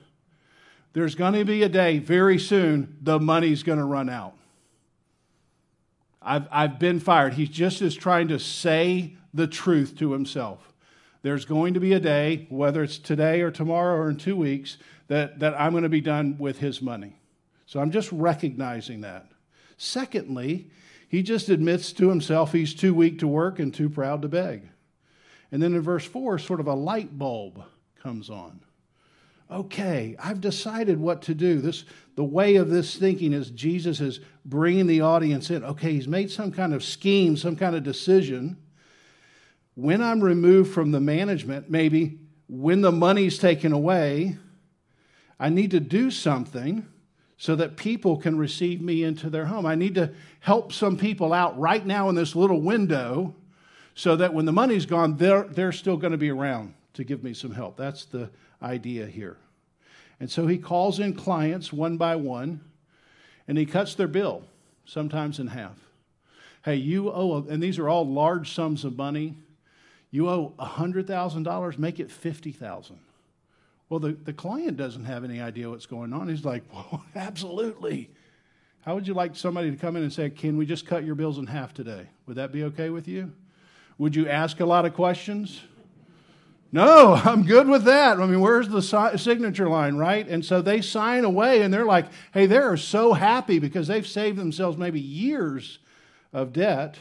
there's 0.92 1.14
going 1.14 1.34
to 1.34 1.44
be 1.44 1.62
a 1.62 1.68
day 1.68 1.98
very 1.98 2.38
soon 2.38 2.96
the 3.00 3.18
money's 3.18 3.62
going 3.62 3.78
to 3.78 3.84
run 3.84 4.08
out. 4.08 4.34
I've, 6.20 6.46
I've 6.50 6.78
been 6.78 7.00
fired. 7.00 7.34
He 7.34 7.46
just 7.46 7.82
is 7.82 7.94
trying 7.94 8.28
to 8.28 8.38
say 8.38 9.16
the 9.34 9.46
truth 9.46 9.96
to 9.98 10.12
himself. 10.12 10.72
There's 11.22 11.44
going 11.44 11.74
to 11.74 11.80
be 11.80 11.92
a 11.92 12.00
day, 12.00 12.46
whether 12.50 12.82
it's 12.82 12.98
today 12.98 13.40
or 13.40 13.50
tomorrow 13.50 13.96
or 13.96 14.10
in 14.10 14.16
two 14.16 14.36
weeks, 14.36 14.76
that, 15.08 15.38
that 15.40 15.58
I'm 15.60 15.72
going 15.72 15.82
to 15.84 15.88
be 15.88 16.00
done 16.00 16.36
with 16.38 16.58
his 16.58 16.82
money. 16.82 17.16
So 17.66 17.80
I'm 17.80 17.90
just 17.90 18.10
recognizing 18.12 19.00
that. 19.02 19.26
Secondly, 19.76 20.70
he 21.08 21.22
just 21.22 21.48
admits 21.48 21.92
to 21.94 22.08
himself 22.08 22.52
he's 22.52 22.74
too 22.74 22.94
weak 22.94 23.18
to 23.20 23.28
work 23.28 23.58
and 23.58 23.72
too 23.72 23.88
proud 23.88 24.22
to 24.22 24.28
beg. 24.28 24.68
And 25.50 25.62
then 25.62 25.74
in 25.74 25.80
verse 25.80 26.04
4, 26.04 26.38
sort 26.38 26.60
of 26.60 26.66
a 26.66 26.74
light 26.74 27.18
bulb 27.18 27.62
comes 28.00 28.30
on. 28.30 28.60
Okay, 29.52 30.16
I've 30.18 30.40
decided 30.40 30.98
what 30.98 31.22
to 31.22 31.34
do. 31.34 31.60
This, 31.60 31.84
the 32.16 32.24
way 32.24 32.56
of 32.56 32.70
this 32.70 32.96
thinking 32.96 33.34
is 33.34 33.50
Jesus 33.50 34.00
is 34.00 34.20
bringing 34.46 34.86
the 34.86 35.02
audience 35.02 35.50
in. 35.50 35.62
Okay, 35.62 35.92
he's 35.92 36.08
made 36.08 36.30
some 36.30 36.52
kind 36.52 36.72
of 36.72 36.82
scheme, 36.82 37.36
some 37.36 37.54
kind 37.54 37.76
of 37.76 37.82
decision. 37.82 38.56
When 39.74 40.00
I'm 40.00 40.22
removed 40.22 40.72
from 40.72 40.90
the 40.90 41.00
management, 41.00 41.68
maybe 41.68 42.18
when 42.48 42.80
the 42.80 42.92
money's 42.92 43.38
taken 43.38 43.72
away, 43.72 44.38
I 45.38 45.50
need 45.50 45.70
to 45.72 45.80
do 45.80 46.10
something 46.10 46.86
so 47.36 47.54
that 47.56 47.76
people 47.76 48.16
can 48.16 48.38
receive 48.38 48.80
me 48.80 49.02
into 49.04 49.28
their 49.28 49.44
home. 49.44 49.66
I 49.66 49.74
need 49.74 49.96
to 49.96 50.12
help 50.40 50.72
some 50.72 50.96
people 50.96 51.32
out 51.32 51.58
right 51.58 51.84
now 51.84 52.08
in 52.08 52.14
this 52.14 52.34
little 52.34 52.60
window 52.60 53.34
so 53.94 54.16
that 54.16 54.32
when 54.32 54.46
the 54.46 54.52
money's 54.52 54.86
gone, 54.86 55.16
they're, 55.16 55.42
they're 55.42 55.72
still 55.72 55.98
going 55.98 56.12
to 56.12 56.18
be 56.18 56.30
around 56.30 56.72
to 56.94 57.04
give 57.04 57.22
me 57.22 57.34
some 57.34 57.50
help. 57.50 57.76
That's 57.76 58.06
the 58.06 58.30
idea 58.62 59.06
here. 59.06 59.36
And 60.22 60.30
so 60.30 60.46
he 60.46 60.56
calls 60.56 61.00
in 61.00 61.14
clients 61.14 61.72
one 61.72 61.96
by 61.96 62.14
one 62.14 62.60
and 63.48 63.58
he 63.58 63.66
cuts 63.66 63.96
their 63.96 64.06
bill, 64.06 64.44
sometimes 64.84 65.40
in 65.40 65.48
half. 65.48 65.76
Hey, 66.64 66.76
you 66.76 67.10
owe, 67.10 67.44
and 67.48 67.60
these 67.60 67.76
are 67.80 67.88
all 67.88 68.06
large 68.06 68.54
sums 68.54 68.84
of 68.84 68.96
money. 68.96 69.34
You 70.12 70.28
owe 70.28 70.54
$100,000, 70.60 71.76
make 71.76 71.98
it 71.98 72.08
50000 72.08 73.00
Well, 73.88 73.98
the, 73.98 74.12
the 74.12 74.32
client 74.32 74.76
doesn't 74.76 75.06
have 75.06 75.24
any 75.24 75.40
idea 75.40 75.68
what's 75.68 75.86
going 75.86 76.12
on. 76.12 76.28
He's 76.28 76.44
like, 76.44 76.62
well, 76.72 77.04
absolutely. 77.16 78.08
How 78.82 78.94
would 78.94 79.08
you 79.08 79.14
like 79.14 79.34
somebody 79.34 79.72
to 79.72 79.76
come 79.76 79.96
in 79.96 80.04
and 80.04 80.12
say, 80.12 80.30
Can 80.30 80.56
we 80.56 80.66
just 80.66 80.86
cut 80.86 81.04
your 81.04 81.16
bills 81.16 81.38
in 81.38 81.48
half 81.48 81.74
today? 81.74 82.06
Would 82.28 82.36
that 82.36 82.52
be 82.52 82.62
okay 82.62 82.90
with 82.90 83.08
you? 83.08 83.32
Would 83.98 84.14
you 84.14 84.28
ask 84.28 84.60
a 84.60 84.66
lot 84.66 84.86
of 84.86 84.94
questions? 84.94 85.62
No, 86.72 87.14
I'm 87.24 87.44
good 87.44 87.68
with 87.68 87.84
that. 87.84 88.18
I 88.18 88.26
mean, 88.26 88.40
where's 88.40 88.68
the 88.68 88.80
signature 89.16 89.68
line, 89.68 89.96
right? 89.96 90.26
And 90.26 90.44
so 90.44 90.62
they 90.62 90.80
sign 90.80 91.24
away 91.24 91.62
and 91.62 91.72
they're 91.72 91.84
like, 91.84 92.06
hey, 92.32 92.46
they're 92.46 92.76
so 92.76 93.12
happy 93.12 93.58
because 93.58 93.86
they've 93.86 94.06
saved 94.06 94.38
themselves 94.38 94.78
maybe 94.78 95.00
years 95.00 95.78
of 96.32 96.52
debt. 96.52 96.96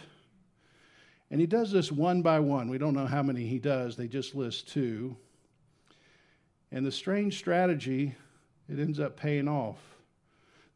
And 1.32 1.40
he 1.40 1.48
does 1.48 1.72
this 1.72 1.92
one 1.92 2.22
by 2.22 2.42
one. 2.42 2.70
We 2.70 2.78
don't 2.78 2.94
know 2.94 3.06
how 3.08 3.24
many 3.24 3.48
he 3.48 3.58
does, 3.58 3.96
they 3.96 4.08
just 4.08 4.36
list 4.36 4.68
two. 4.68 5.16
And 6.74 6.86
the 6.86 6.92
strange 6.92 7.38
strategy, 7.38 8.16
it 8.70 8.80
ends 8.80 9.00
up 9.00 9.18
paying 9.18 9.48
off. 9.48 9.78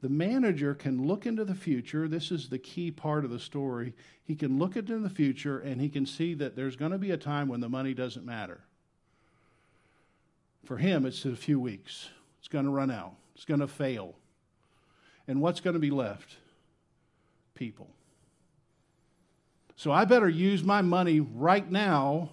The 0.02 0.10
manager 0.10 0.76
can 0.76 1.08
look 1.08 1.26
into 1.26 1.46
the 1.46 1.56
future. 1.56 2.08
This 2.08 2.32
is 2.32 2.50
the 2.50 2.60
key 2.60 2.92
part 2.92 3.26
of 3.26 3.32
the 3.32 3.40
story. 3.40 3.94
He 4.24 4.36
can 4.36 4.60
look 4.60 4.76
into 4.76 5.00
the 5.00 5.10
future 5.10 5.60
and 5.60 5.82
he 5.82 5.90
can 5.90 6.06
see 6.06 6.34
that 6.36 6.56
there's 6.56 6.76
going 6.76 6.92
to 6.92 6.98
be 6.98 7.12
a 7.12 7.18
time 7.18 7.48
when 7.48 7.62
the 7.62 7.70
money 7.70 7.94
doesn't 7.94 8.26
matter. 8.26 8.62
For 10.66 10.78
him, 10.78 11.06
it's 11.06 11.26
a 11.26 11.36
few 11.36 11.60
weeks. 11.60 12.10
It's 12.40 12.48
going 12.48 12.66
to 12.66 12.72
run 12.72 12.92
out, 12.92 13.14
it's 13.36 13.46
going 13.46 13.62
to 13.62 13.68
fail. 13.68 14.16
And 15.28 15.42
what's 15.42 15.60
going 15.60 15.74
to 15.74 15.80
be 15.80 15.90
left? 15.90 16.36
People. 17.56 17.90
So 19.76 19.92
I 19.92 20.06
better 20.06 20.30
use 20.30 20.64
my 20.64 20.82
money 20.82 21.20
right 21.20 21.70
now, 21.70 22.30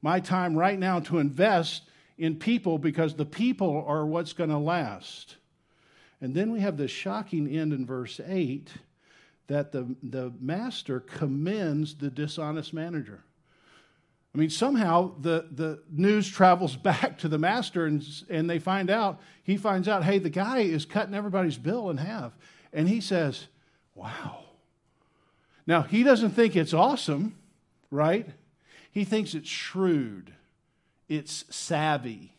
my 0.00 0.20
time 0.20 0.56
right 0.56 0.78
now, 0.78 1.00
to 1.00 1.18
invest 1.18 1.82
in 2.18 2.36
people 2.36 2.78
because 2.78 3.14
the 3.14 3.26
people 3.26 3.84
are 3.86 4.06
what's 4.06 4.32
going 4.32 4.50
to 4.50 4.58
last. 4.58 5.36
And 6.20 6.34
then 6.34 6.52
we 6.52 6.60
have 6.60 6.76
the 6.76 6.88
shocking 6.88 7.48
end 7.48 7.72
in 7.72 7.84
verse 7.84 8.20
8 8.24 8.70
that 9.48 9.72
the, 9.72 9.94
the 10.02 10.32
master 10.40 11.00
commends 11.00 11.94
the 11.96 12.10
dishonest 12.10 12.72
manager. 12.72 13.24
I 14.34 14.38
mean, 14.38 14.50
somehow 14.50 15.12
the, 15.20 15.48
the 15.50 15.82
news 15.90 16.28
travels 16.28 16.76
back 16.90 17.18
to 17.18 17.28
the 17.28 17.38
master 17.38 17.86
and, 17.86 18.04
and 18.30 18.48
they 18.48 18.58
find 18.58 18.90
out, 18.90 19.20
he 19.42 19.56
finds 19.56 19.88
out, 19.88 20.04
hey, 20.04 20.18
the 20.18 20.30
guy 20.30 20.60
is 20.60 20.84
cutting 20.84 21.14
everybody's 21.14 21.58
bill 21.58 21.90
in 21.90 21.98
half. 21.98 22.32
And 22.72 22.88
he 22.88 23.00
says, 23.00 23.46
wow. 23.94 24.44
Now, 25.66 25.82
he 25.82 26.02
doesn't 26.02 26.30
think 26.30 26.56
it's 26.56 26.72
awesome, 26.72 27.36
right? 27.90 28.28
He 28.90 29.04
thinks 29.04 29.34
it's 29.34 29.48
shrewd, 29.48 30.32
it's 31.08 31.44
savvy, 31.50 32.34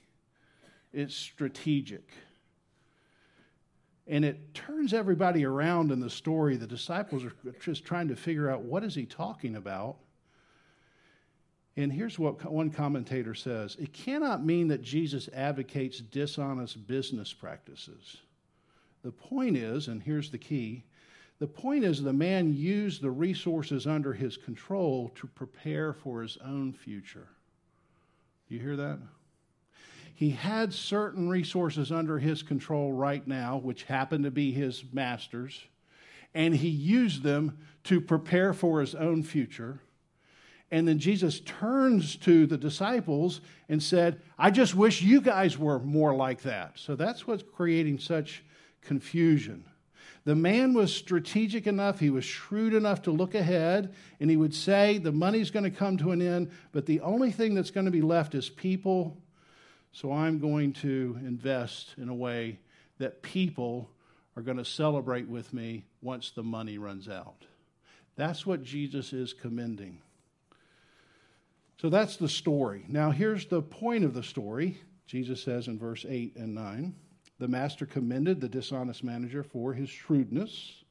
it's 0.91 1.15
strategic. 1.15 2.09
And 4.05 4.25
it 4.25 4.53
turns 4.53 4.93
everybody 4.93 5.45
around 5.45 5.91
in 5.91 6.01
the 6.01 6.09
story. 6.09 6.57
The 6.57 6.67
disciples 6.67 7.23
are 7.23 7.31
just 7.61 7.85
trying 7.85 8.09
to 8.09 8.17
figure 8.17 8.49
out 8.49 8.61
what 8.61 8.83
is 8.83 8.95
he 8.95 9.05
talking 9.05 9.55
about. 9.55 9.95
And 11.75 11.91
here's 11.91 12.19
what 12.19 12.43
one 12.51 12.69
commentator 12.69 13.33
says 13.33 13.75
it 13.79 13.93
cannot 13.93 14.45
mean 14.45 14.67
that 14.67 14.83
Jesus 14.83 15.29
advocates 15.33 15.99
dishonest 15.99 16.85
business 16.87 17.33
practices. 17.33 18.17
The 19.03 19.11
point 19.11 19.57
is, 19.57 19.87
and 19.87 20.01
here's 20.01 20.31
the 20.31 20.37
key 20.37 20.83
the 21.39 21.47
point 21.47 21.83
is 21.83 22.01
the 22.01 22.13
man 22.13 22.53
used 22.53 23.01
the 23.01 23.11
resources 23.11 23.87
under 23.87 24.13
his 24.13 24.37
control 24.37 25.11
to 25.15 25.27
prepare 25.27 25.91
for 25.91 26.21
his 26.21 26.37
own 26.37 26.71
future. 26.71 27.27
Do 28.47 28.55
You 28.55 28.61
hear 28.61 28.75
that? 28.77 28.99
He 30.15 30.29
had 30.29 30.73
certain 30.73 31.27
resources 31.27 31.91
under 31.91 32.19
his 32.19 32.43
control 32.43 32.93
right 32.93 33.27
now, 33.27 33.57
which 33.57 33.83
happened 33.83 34.23
to 34.25 34.31
be 34.31 34.51
his 34.51 34.85
master's, 34.93 35.59
and 36.35 36.55
he 36.55 36.69
used 36.69 37.23
them 37.23 37.57
to 37.85 37.99
prepare 37.99 38.53
for 38.53 38.79
his 38.79 38.93
own 38.95 39.23
future. 39.23 39.81
And 40.73 40.87
then 40.87 40.97
Jesus 40.97 41.39
turns 41.41 42.15
to 42.17 42.45
the 42.47 42.57
disciples 42.57 43.41
and 43.69 43.81
said, 43.81 44.19
I 44.37 44.49
just 44.49 44.73
wish 44.73 45.01
you 45.01 45.21
guys 45.21 45.57
were 45.57 45.79
more 45.79 46.15
like 46.15 46.41
that. 46.41 46.79
So 46.79 46.95
that's 46.95 47.27
what's 47.27 47.43
creating 47.43 47.99
such 47.99 48.43
confusion. 48.81 49.63
The 50.25 50.35
man 50.35 50.73
was 50.73 50.93
strategic 50.93 51.67
enough, 51.67 51.99
he 51.99 52.09
was 52.09 52.25
shrewd 52.25 52.73
enough 52.73 53.03
to 53.03 53.11
look 53.11 53.35
ahead, 53.35 53.93
and 54.19 54.29
he 54.29 54.37
would 54.37 54.55
say, 54.55 54.97
The 54.97 55.11
money's 55.11 55.51
going 55.51 55.65
to 55.65 55.71
come 55.71 55.97
to 55.97 56.11
an 56.11 56.21
end, 56.21 56.49
but 56.71 56.85
the 56.85 57.01
only 57.01 57.31
thing 57.31 57.53
that's 57.53 57.71
going 57.71 57.85
to 57.85 57.91
be 57.91 58.01
left 58.01 58.33
is 58.33 58.49
people 58.49 59.17
so 59.95 60.11
I'm 60.11 60.39
going 60.39 60.73
to 60.73 61.19
invest 61.21 61.93
in 61.97 62.09
a 62.09 62.15
way 62.15 62.57
that 62.97 63.21
people 63.21 63.91
are 64.35 64.41
going 64.41 64.57
to 64.57 64.65
celebrate 64.65 65.27
with 65.29 65.53
me 65.53 65.85
once 66.01 66.31
the 66.31 66.41
money 66.41 66.79
runs 66.79 67.07
out. 67.07 67.45
That's 68.15 68.43
what 68.43 68.63
Jesus 68.63 69.13
is 69.13 69.33
commending. 69.33 69.99
So 71.83 71.89
that's 71.89 72.15
the 72.15 72.29
story. 72.29 72.85
Now, 72.87 73.11
here's 73.11 73.45
the 73.45 73.61
point 73.61 74.05
of 74.05 74.13
the 74.13 74.23
story. 74.23 74.77
Jesus 75.05 75.43
says 75.43 75.67
in 75.67 75.77
verse 75.77 76.05
8 76.07 76.37
and 76.37 76.55
9 76.55 76.95
The 77.39 77.49
master 77.49 77.85
commended 77.85 78.39
the 78.39 78.47
dishonest 78.47 79.03
manager 79.03 79.43
for 79.43 79.73
his 79.73 79.89
shrewdness. 79.89 80.85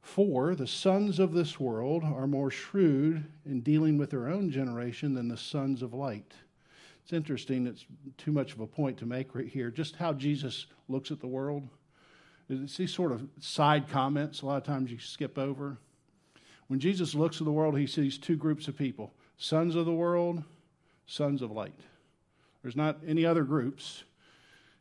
For 0.00 0.54
the 0.54 0.66
sons 0.66 1.18
of 1.18 1.34
this 1.34 1.60
world 1.60 2.02
are 2.02 2.26
more 2.26 2.50
shrewd 2.50 3.26
in 3.44 3.60
dealing 3.60 3.98
with 3.98 4.08
their 4.08 4.28
own 4.28 4.50
generation 4.50 5.12
than 5.12 5.28
the 5.28 5.36
sons 5.36 5.82
of 5.82 5.92
light. 5.92 6.32
It's 7.02 7.12
interesting, 7.12 7.66
it's 7.66 7.84
too 8.16 8.32
much 8.32 8.54
of 8.54 8.60
a 8.60 8.66
point 8.66 8.96
to 9.00 9.06
make 9.06 9.34
right 9.34 9.48
here, 9.48 9.70
just 9.70 9.96
how 9.96 10.14
Jesus 10.14 10.64
looks 10.88 11.10
at 11.10 11.20
the 11.20 11.26
world. 11.26 11.68
It's 12.48 12.78
these 12.78 12.94
sort 12.94 13.12
of 13.12 13.28
side 13.38 13.86
comments, 13.90 14.40
a 14.40 14.46
lot 14.46 14.56
of 14.56 14.64
times 14.64 14.90
you 14.90 14.98
skip 14.98 15.36
over. 15.36 15.76
When 16.68 16.80
Jesus 16.80 17.14
looks 17.14 17.38
at 17.42 17.44
the 17.44 17.52
world, 17.52 17.78
he 17.78 17.86
sees 17.86 18.16
two 18.16 18.36
groups 18.36 18.66
of 18.66 18.74
people 18.74 19.12
sons 19.38 19.74
of 19.74 19.86
the 19.86 19.92
world, 19.92 20.42
sons 21.06 21.40
of 21.40 21.50
light. 21.50 21.78
There's 22.62 22.76
not 22.76 22.98
any 23.06 23.24
other 23.24 23.44
groups. 23.44 24.02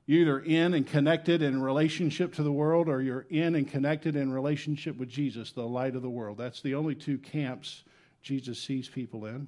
You're 0.07 0.21
either 0.21 0.39
in 0.39 0.73
and 0.73 0.85
connected 0.85 1.41
in 1.41 1.61
relationship 1.61 2.33
to 2.35 2.43
the 2.43 2.51
world, 2.51 2.89
or 2.89 3.01
you're 3.01 3.27
in 3.29 3.55
and 3.55 3.69
connected 3.69 4.15
in 4.15 4.31
relationship 4.31 4.97
with 4.97 5.09
Jesus, 5.09 5.51
the 5.51 5.67
light 5.67 5.95
of 5.95 6.01
the 6.01 6.09
world. 6.09 6.37
That's 6.37 6.61
the 6.61 6.75
only 6.75 6.95
two 6.95 7.17
camps 7.17 7.83
Jesus 8.21 8.59
sees 8.59 8.89
people 8.89 9.25
in. 9.25 9.47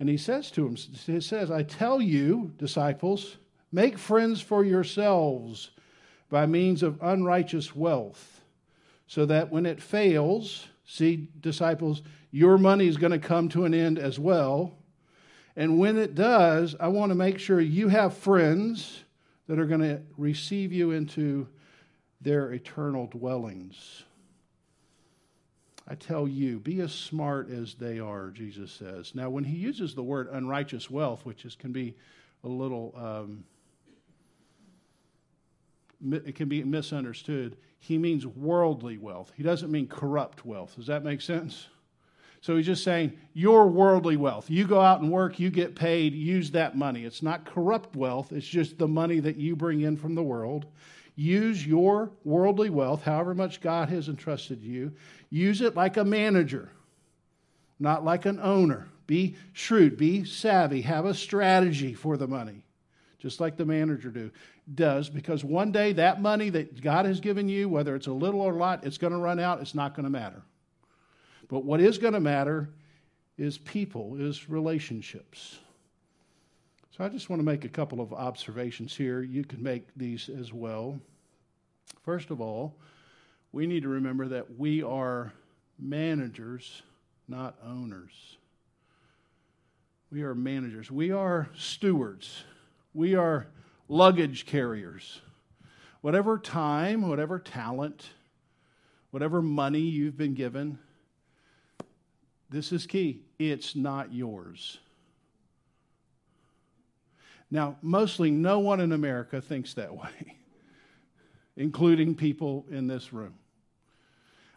And 0.00 0.08
he 0.08 0.16
says 0.16 0.50
to 0.52 0.66
him, 0.66 0.76
he 0.76 1.20
says, 1.20 1.50
I 1.50 1.62
tell 1.62 2.00
you, 2.00 2.52
disciples, 2.58 3.36
make 3.70 3.96
friends 3.96 4.40
for 4.40 4.64
yourselves 4.64 5.70
by 6.30 6.46
means 6.46 6.82
of 6.82 6.98
unrighteous 7.00 7.76
wealth, 7.76 8.40
so 9.06 9.24
that 9.26 9.52
when 9.52 9.66
it 9.66 9.80
fails, 9.80 10.66
see, 10.84 11.28
disciples, 11.40 12.02
your 12.34 12.58
money 12.58 12.88
is 12.88 12.96
going 12.96 13.12
to 13.12 13.18
come 13.20 13.48
to 13.48 13.64
an 13.64 13.72
end 13.72 13.96
as 13.96 14.18
well. 14.18 14.72
And 15.54 15.78
when 15.78 15.96
it 15.96 16.16
does, 16.16 16.74
I 16.80 16.88
want 16.88 17.10
to 17.10 17.14
make 17.14 17.38
sure 17.38 17.60
you 17.60 17.86
have 17.86 18.16
friends 18.16 19.04
that 19.46 19.60
are 19.60 19.66
going 19.66 19.82
to 19.82 20.02
receive 20.18 20.72
you 20.72 20.90
into 20.90 21.46
their 22.20 22.50
eternal 22.50 23.06
dwellings. 23.06 24.02
I 25.86 25.94
tell 25.94 26.26
you, 26.26 26.58
be 26.58 26.80
as 26.80 26.92
smart 26.92 27.50
as 27.50 27.74
they 27.74 28.00
are, 28.00 28.30
Jesus 28.30 28.72
says. 28.72 29.14
Now, 29.14 29.30
when 29.30 29.44
he 29.44 29.56
uses 29.56 29.94
the 29.94 30.02
word 30.02 30.28
unrighteous 30.28 30.90
wealth, 30.90 31.24
which 31.24 31.44
is, 31.44 31.54
can 31.54 31.70
be 31.70 31.94
a 32.42 32.48
little, 32.48 32.94
um, 32.96 33.44
it 36.10 36.34
can 36.34 36.48
be 36.48 36.64
misunderstood, 36.64 37.56
he 37.78 37.96
means 37.96 38.26
worldly 38.26 38.98
wealth. 38.98 39.30
He 39.36 39.44
doesn't 39.44 39.70
mean 39.70 39.86
corrupt 39.86 40.44
wealth. 40.44 40.74
Does 40.74 40.88
that 40.88 41.04
make 41.04 41.20
sense? 41.20 41.68
So 42.44 42.56
he's 42.56 42.66
just 42.66 42.84
saying, 42.84 43.14
your 43.32 43.68
worldly 43.68 44.18
wealth. 44.18 44.50
You 44.50 44.66
go 44.66 44.78
out 44.78 45.00
and 45.00 45.10
work, 45.10 45.40
you 45.40 45.48
get 45.48 45.74
paid, 45.74 46.12
use 46.12 46.50
that 46.50 46.76
money. 46.76 47.06
It's 47.06 47.22
not 47.22 47.46
corrupt 47.46 47.96
wealth, 47.96 48.32
it's 48.32 48.46
just 48.46 48.76
the 48.76 48.86
money 48.86 49.18
that 49.20 49.36
you 49.36 49.56
bring 49.56 49.80
in 49.80 49.96
from 49.96 50.14
the 50.14 50.22
world. 50.22 50.66
Use 51.16 51.66
your 51.66 52.10
worldly 52.22 52.68
wealth, 52.68 53.02
however 53.02 53.34
much 53.34 53.62
God 53.62 53.88
has 53.88 54.10
entrusted 54.10 54.62
you, 54.62 54.92
use 55.30 55.62
it 55.62 55.74
like 55.74 55.96
a 55.96 56.04
manager, 56.04 56.70
not 57.80 58.04
like 58.04 58.26
an 58.26 58.38
owner. 58.42 58.88
Be 59.06 59.36
shrewd, 59.54 59.96
be 59.96 60.24
savvy, 60.26 60.82
have 60.82 61.06
a 61.06 61.14
strategy 61.14 61.94
for 61.94 62.18
the 62.18 62.28
money, 62.28 62.66
just 63.18 63.40
like 63.40 63.56
the 63.56 63.64
manager 63.64 64.10
do, 64.10 64.30
does, 64.74 65.08
because 65.08 65.42
one 65.42 65.72
day 65.72 65.94
that 65.94 66.20
money 66.20 66.50
that 66.50 66.82
God 66.82 67.06
has 67.06 67.20
given 67.20 67.48
you, 67.48 67.70
whether 67.70 67.96
it's 67.96 68.06
a 68.06 68.12
little 68.12 68.42
or 68.42 68.52
a 68.52 68.58
lot, 68.58 68.84
it's 68.84 68.98
going 68.98 69.14
to 69.14 69.18
run 69.18 69.40
out, 69.40 69.62
it's 69.62 69.74
not 69.74 69.94
going 69.94 70.04
to 70.04 70.10
matter. 70.10 70.42
But 71.48 71.64
what 71.64 71.80
is 71.80 71.98
going 71.98 72.14
to 72.14 72.20
matter 72.20 72.70
is 73.36 73.58
people, 73.58 74.16
is 74.18 74.48
relationships. 74.48 75.58
So 76.96 77.04
I 77.04 77.08
just 77.08 77.28
want 77.28 77.40
to 77.40 77.44
make 77.44 77.64
a 77.64 77.68
couple 77.68 78.00
of 78.00 78.12
observations 78.12 78.96
here. 78.96 79.20
You 79.20 79.44
can 79.44 79.62
make 79.62 79.88
these 79.96 80.28
as 80.28 80.52
well. 80.52 81.00
First 82.02 82.30
of 82.30 82.40
all, 82.40 82.76
we 83.50 83.66
need 83.66 83.82
to 83.82 83.88
remember 83.88 84.28
that 84.28 84.58
we 84.58 84.82
are 84.82 85.32
managers, 85.78 86.82
not 87.26 87.56
owners. 87.66 88.36
We 90.12 90.22
are 90.22 90.34
managers. 90.34 90.90
We 90.90 91.10
are 91.10 91.48
stewards. 91.56 92.44
We 92.92 93.16
are 93.16 93.48
luggage 93.88 94.46
carriers. 94.46 95.20
Whatever 96.00 96.38
time, 96.38 97.08
whatever 97.08 97.40
talent, 97.40 98.10
whatever 99.10 99.42
money 99.42 99.80
you've 99.80 100.16
been 100.16 100.34
given, 100.34 100.78
this 102.54 102.70
is 102.70 102.86
key. 102.86 103.20
It's 103.36 103.74
not 103.74 104.12
yours. 104.12 104.78
Now, 107.50 107.76
mostly 107.82 108.30
no 108.30 108.60
one 108.60 108.80
in 108.80 108.92
America 108.92 109.40
thinks 109.40 109.74
that 109.74 109.92
way, 109.94 110.36
including 111.56 112.14
people 112.14 112.64
in 112.70 112.86
this 112.86 113.12
room. 113.12 113.34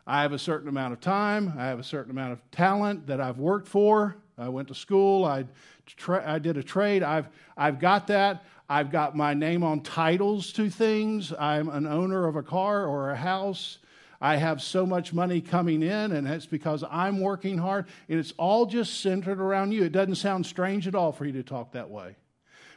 I 0.05 0.21
have 0.21 0.31
a 0.31 0.39
certain 0.39 0.69
amount 0.69 0.93
of 0.93 1.01
time, 1.01 1.53
I 1.57 1.65
have 1.65 1.79
a 1.79 1.83
certain 1.83 2.11
amount 2.11 2.33
of 2.33 2.51
talent 2.51 3.07
that 3.07 3.19
I've 3.19 3.39
worked 3.39 3.67
for. 3.67 4.15
I 4.37 4.47
went 4.49 4.67
to 4.67 4.75
school, 4.75 5.25
I, 5.25 5.45
tra- 5.87 6.23
I 6.25 6.37
did 6.37 6.55
a 6.57 6.63
trade, 6.63 7.01
I've, 7.01 7.27
I've 7.57 7.79
got 7.79 8.07
that. 8.07 8.45
I've 8.69 8.91
got 8.91 9.15
my 9.15 9.33
name 9.33 9.63
on 9.63 9.79
titles 9.79 10.51
to 10.53 10.69
things. 10.69 11.31
I'm 11.39 11.69
an 11.69 11.87
owner 11.87 12.27
of 12.27 12.35
a 12.35 12.43
car 12.43 12.85
or 12.85 13.11
a 13.11 13.15
house. 13.15 13.77
I 14.19 14.37
have 14.37 14.61
so 14.61 14.85
much 14.85 15.13
money 15.13 15.41
coming 15.41 15.83
in, 15.83 16.11
and 16.11 16.27
it's 16.27 16.45
because 16.45 16.83
I'm 16.89 17.19
working 17.19 17.57
hard. 17.57 17.85
And 18.09 18.19
it's 18.19 18.33
all 18.37 18.65
just 18.65 19.01
centered 19.01 19.39
around 19.39 19.71
you. 19.71 19.83
It 19.83 19.91
doesn't 19.91 20.15
sound 20.15 20.45
strange 20.45 20.87
at 20.87 20.95
all 20.95 21.11
for 21.11 21.25
you 21.25 21.33
to 21.33 21.43
talk 21.43 21.73
that 21.73 21.89
way. 21.89 22.15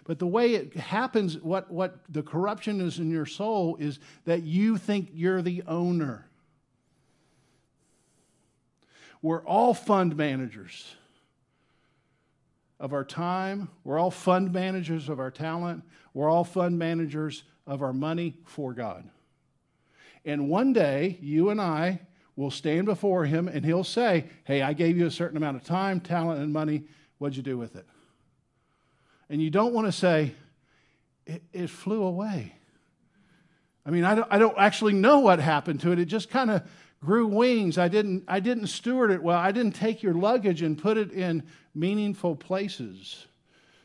But 0.05 0.18
the 0.18 0.26
way 0.26 0.55
it 0.55 0.76
happens, 0.76 1.38
what, 1.38 1.70
what 1.70 2.00
the 2.09 2.22
corruption 2.22 2.81
is 2.81 2.98
in 2.98 3.11
your 3.11 3.26
soul, 3.26 3.76
is 3.79 3.98
that 4.24 4.42
you 4.42 4.76
think 4.76 5.11
you're 5.12 5.42
the 5.42 5.62
owner. 5.66 6.26
We're 9.22 9.44
all 9.44 9.74
fund 9.74 10.16
managers 10.16 10.94
of 12.79 12.94
our 12.94 13.05
time. 13.05 13.68
We're 13.85 13.98
all 13.98 14.11
fund 14.11 14.53
managers 14.53 15.09
of 15.09 15.20
our 15.20 15.31
talent. 15.31 15.85
We're 16.14 16.31
all 16.31 16.44
fund 16.44 16.79
managers 16.79 17.44
of 17.66 17.83
our 17.83 17.92
money 17.92 18.38
for 18.46 18.72
God. 18.72 19.09
And 20.24 20.48
one 20.48 20.72
day, 20.72 21.18
you 21.20 21.50
and 21.50 21.61
I 21.61 22.00
will 22.37 22.50
stand 22.50 22.87
before 22.87 23.24
Him 23.24 23.48
and 23.48 23.64
He'll 23.64 23.85
say, 23.85 24.26
Hey, 24.44 24.62
I 24.62 24.72
gave 24.72 24.96
you 24.96 25.06
a 25.06 25.11
certain 25.11 25.37
amount 25.37 25.56
of 25.56 25.64
time, 25.64 26.00
talent, 26.00 26.40
and 26.40 26.52
money. 26.52 26.85
What'd 27.18 27.37
you 27.37 27.42
do 27.42 27.59
with 27.59 27.76
it? 27.76 27.87
And 29.28 29.40
you 29.42 29.50
don't 29.50 29.72
want 29.72 29.87
to 29.87 29.92
say, 29.92 30.35
it, 31.26 31.42
it 31.52 31.70
flew 31.70 32.02
away. 32.02 32.54
I 33.87 33.90
mean, 33.90 34.04
I 34.04 34.14
don't, 34.14 34.28
I 34.30 34.38
don't 34.38 34.59
actually 34.59 34.94
know 34.94 35.20
what 35.20 35.38
happened 35.38 35.80
to 35.80 35.92
it. 35.92 35.98
It 35.98 36.06
just 36.06 36.30
kind 36.30 36.50
of 36.50 36.62
grew 37.02 37.26
wings. 37.26 37.78
I 37.78 37.88
didn't, 37.88 38.24
I 38.28 38.40
didn't 38.40 38.66
steward 38.66 39.11
it 39.11 39.22
well. 39.22 39.38
I 39.38 39.52
didn't 39.52 39.74
take 39.74 40.02
your 40.02 40.14
luggage 40.14 40.62
and 40.62 40.76
put 40.76 40.96
it 40.96 41.12
in 41.12 41.44
meaningful 41.74 42.37
places. 42.37 43.26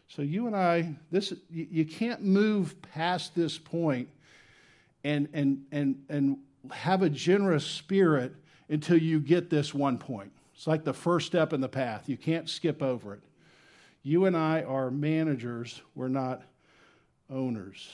So 0.08 0.22
you 0.22 0.48
and 0.48 0.56
I, 0.56 0.96
this 1.12 1.34
you, 1.50 1.68
you 1.70 1.86
can't 1.86 2.22
move 2.22 2.82
past 2.82 3.36
this 3.36 3.58
point 3.58 4.10
and 5.06 5.30
and 5.34 5.64
and 5.72 6.04
and 6.10 6.38
have 6.72 7.04
a 7.04 7.10
generous 7.10 7.66
spirit 7.66 8.34
until 8.68 8.98
you 8.98 9.20
get 9.20 9.50
this 9.50 9.74
one 9.74 9.98
point. 9.98 10.32
It's 10.56 10.68
like 10.68 10.84
the 10.84 10.94
first 10.94 11.28
step 11.28 11.54
in 11.54 11.62
the 11.62 11.70
path. 11.70 12.10
You 12.10 12.18
can't 12.18 12.50
skip 12.50 12.82
over 12.82 13.14
it. 13.14 13.22
You 14.02 14.26
and 14.26 14.36
I 14.36 14.64
are 14.64 14.90
managers, 14.90 15.82
we're 15.94 16.08
not 16.08 16.44
owners. 17.30 17.90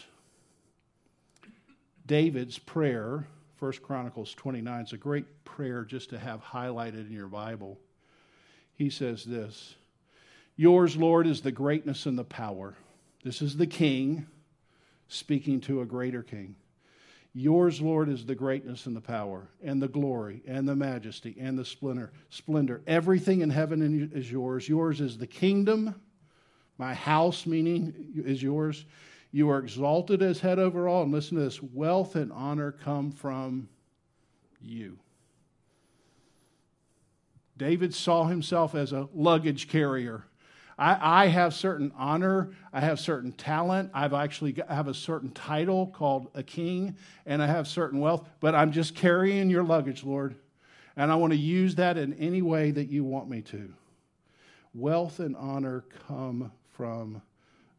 David's 2.05 2.57
prayer, 2.57 3.27
1 3.59 3.73
Chronicles 3.83 4.33
29, 4.33 4.83
is 4.83 4.93
a 4.93 4.97
great 4.97 5.25
prayer 5.45 5.83
just 5.83 6.09
to 6.09 6.19
have 6.19 6.43
highlighted 6.43 7.07
in 7.07 7.13
your 7.13 7.27
Bible. 7.27 7.77
He 8.75 8.89
says 8.89 9.23
this 9.23 9.75
Yours, 10.55 10.95
Lord, 10.95 11.27
is 11.27 11.41
the 11.41 11.51
greatness 11.51 12.05
and 12.05 12.17
the 12.17 12.23
power. 12.23 12.75
This 13.23 13.41
is 13.41 13.57
the 13.57 13.67
king 13.67 14.27
speaking 15.07 15.59
to 15.61 15.81
a 15.81 15.85
greater 15.85 16.23
king. 16.23 16.55
Yours, 17.33 17.79
Lord, 17.79 18.09
is 18.09 18.25
the 18.25 18.35
greatness 18.35 18.85
and 18.87 18.95
the 18.95 19.01
power, 19.01 19.47
and 19.63 19.81
the 19.81 19.87
glory, 19.87 20.43
and 20.45 20.67
the 20.67 20.75
majesty, 20.75 21.35
and 21.39 21.57
the 21.57 21.63
splendor. 21.63 22.11
Splendor. 22.29 22.81
Everything 22.87 23.39
in 23.39 23.49
heaven 23.49 24.11
is 24.13 24.29
yours. 24.29 24.67
Yours 24.67 24.99
is 24.99 25.17
the 25.17 25.27
kingdom. 25.27 25.95
My 26.77 26.93
house, 26.93 27.45
meaning, 27.45 28.11
is 28.25 28.43
yours. 28.43 28.85
You 29.31 29.49
are 29.49 29.59
exalted 29.59 30.21
as 30.21 30.41
head 30.41 30.59
over 30.59 30.89
all. 30.89 31.03
And 31.03 31.11
listen 31.13 31.37
to 31.37 31.43
this 31.43 31.63
wealth 31.63 32.17
and 32.17 32.33
honor 32.33 32.73
come 32.73 33.11
from 33.11 33.69
you. 34.59 34.99
David 37.55 37.93
saw 37.93 38.25
himself 38.25 38.75
as 38.75 38.91
a 38.91 39.07
luggage 39.13 39.69
carrier 39.69 40.25
I, 40.81 41.25
I 41.25 41.27
have 41.27 41.53
certain 41.53 41.91
honor, 41.95 42.49
I 42.73 42.79
have 42.79 42.99
certain 42.99 43.33
talent, 43.33 43.91
I've 43.93 44.15
actually 44.15 44.53
got, 44.53 44.67
have 44.67 44.87
a 44.87 44.95
certain 44.95 45.29
title 45.29 45.85
called 45.85 46.31
a 46.33 46.41
king, 46.41 46.97
and 47.27 47.39
I 47.39 47.45
have 47.45 47.67
certain 47.67 47.99
wealth, 47.99 48.27
but 48.39 48.55
I'm 48.55 48.71
just 48.71 48.95
carrying 48.95 49.51
your 49.51 49.63
luggage, 49.63 50.03
Lord. 50.03 50.35
And 50.97 51.11
I 51.11 51.15
want 51.15 51.33
to 51.33 51.37
use 51.37 51.75
that 51.75 51.99
in 51.99 52.15
any 52.15 52.41
way 52.41 52.71
that 52.71 52.89
you 52.89 53.03
want 53.03 53.29
me 53.29 53.43
to. 53.43 53.71
Wealth 54.73 55.19
and 55.19 55.35
honor 55.37 55.85
come 56.07 56.51
from 56.71 57.21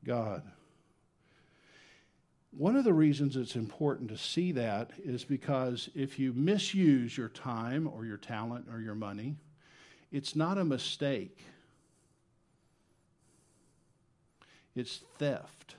God. 0.05 0.45
One 2.53 2.77
of 2.77 2.85
the 2.85 2.95
reasons 2.95 3.35
it's 3.35 3.57
important 3.57 4.11
to 4.11 4.17
see 4.17 4.53
that 4.53 4.93
is 5.05 5.25
because 5.25 5.91
if 5.97 6.21
you 6.21 6.33
misuse 6.35 7.19
your 7.19 7.31
time 7.31 7.89
or 7.89 8.07
your 8.07 8.17
talent 8.17 8.67
or 8.73 8.81
your 8.81 8.95
money, 8.95 9.35
it's 10.13 10.37
not 10.37 10.57
a 10.57 10.65
mistake 10.65 11.47
it's 14.75 15.01
theft. 15.19 15.77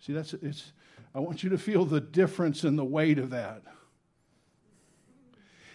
See, 0.00 0.12
that's 0.12 0.34
it's 0.34 0.72
I 1.14 1.20
want 1.20 1.42
you 1.42 1.50
to 1.50 1.58
feel 1.58 1.84
the 1.84 2.00
difference 2.00 2.64
in 2.64 2.76
the 2.76 2.84
weight 2.84 3.18
of 3.18 3.30
that. 3.30 3.62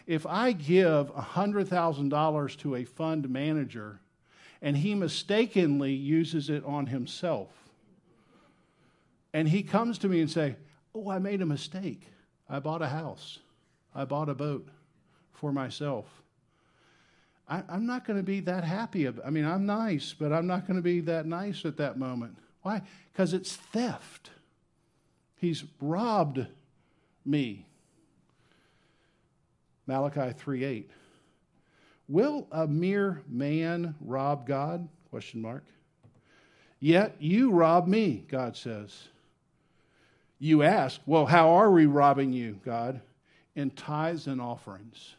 If 0.07 0.25
I 0.25 0.53
give 0.53 1.13
$100,000 1.13 2.57
to 2.59 2.75
a 2.75 2.83
fund 2.85 3.29
manager 3.29 3.99
and 4.61 4.77
he 4.77 4.95
mistakenly 4.95 5.93
uses 5.93 6.49
it 6.49 6.63
on 6.65 6.87
himself, 6.87 7.49
and 9.33 9.47
he 9.47 9.61
comes 9.61 9.99
to 9.99 10.07
me 10.07 10.21
and 10.21 10.31
say, 10.31 10.55
"Oh, 10.95 11.09
I 11.09 11.19
made 11.19 11.41
a 11.41 11.45
mistake. 11.45 12.07
I 12.49 12.59
bought 12.59 12.81
a 12.81 12.87
house. 12.87 13.39
I 13.93 14.05
bought 14.05 14.29
a 14.29 14.33
boat 14.33 14.69
for 15.33 15.51
myself." 15.51 16.23
I, 17.49 17.63
am 17.69 17.85
not 17.85 18.05
going 18.05 18.17
to 18.17 18.23
be 18.23 18.41
that 18.41 18.63
happy. 18.63 19.07
I 19.07 19.29
mean, 19.29 19.45
I'm 19.45 19.65
nice, 19.65 20.13
but 20.17 20.33
I'm 20.33 20.47
not 20.47 20.67
going 20.67 20.75
to 20.75 20.83
be 20.83 20.99
that 21.01 21.25
nice 21.25 21.65
at 21.65 21.77
that 21.77 21.97
moment. 21.97 22.37
Why? 22.61 22.81
Because 23.11 23.33
it's 23.33 23.55
theft. 23.55 24.31
He's 25.37 25.63
robbed 25.79 26.45
me. 27.25 27.65
Malachi 29.85 30.33
3 30.37 30.63
8. 30.63 30.91
Will 32.09 32.47
a 32.51 32.67
mere 32.67 33.23
man 33.29 33.95
rob 34.01 34.47
God? 34.47 34.87
Question 35.09 35.41
mark. 35.41 35.63
Yet 36.79 37.15
you 37.19 37.51
rob 37.51 37.87
me, 37.87 38.25
God 38.27 38.55
says. 38.55 39.07
You 40.39 40.63
ask, 40.63 41.01
well, 41.05 41.25
how 41.25 41.49
are 41.49 41.71
we 41.71 41.85
robbing 41.85 42.33
you, 42.33 42.59
God? 42.63 43.01
In 43.55 43.71
tithes 43.71 44.27
and 44.27 44.39
offerings. 44.39 45.15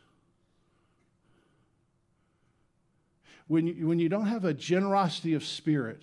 When 3.49 3.67
you, 3.67 3.89
when 3.89 3.99
you 3.99 4.09
don't 4.09 4.27
have 4.27 4.45
a 4.45 4.55
generosity 4.55 5.35
of 5.35 5.45
spirit, 5.45 6.03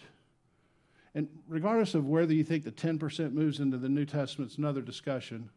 and 1.13 1.29
regardless 1.47 1.95
of 1.95 2.05
whether 2.05 2.33
you 2.33 2.43
think 2.43 2.65
the 2.65 2.71
10% 2.71 3.31
moves 3.31 3.59
into 3.59 3.77
the 3.77 3.87
New 3.87 4.05
Testament, 4.05 4.51
it's 4.51 4.57
another 4.57 4.81
discussion, 4.81 5.49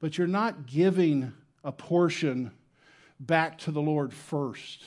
but 0.00 0.16
you're 0.16 0.26
not 0.26 0.66
giving 0.66 1.32
a 1.64 1.72
portion 1.72 2.52
back 3.18 3.58
to 3.58 3.72
the 3.72 3.82
Lord 3.82 4.12
first. 4.12 4.84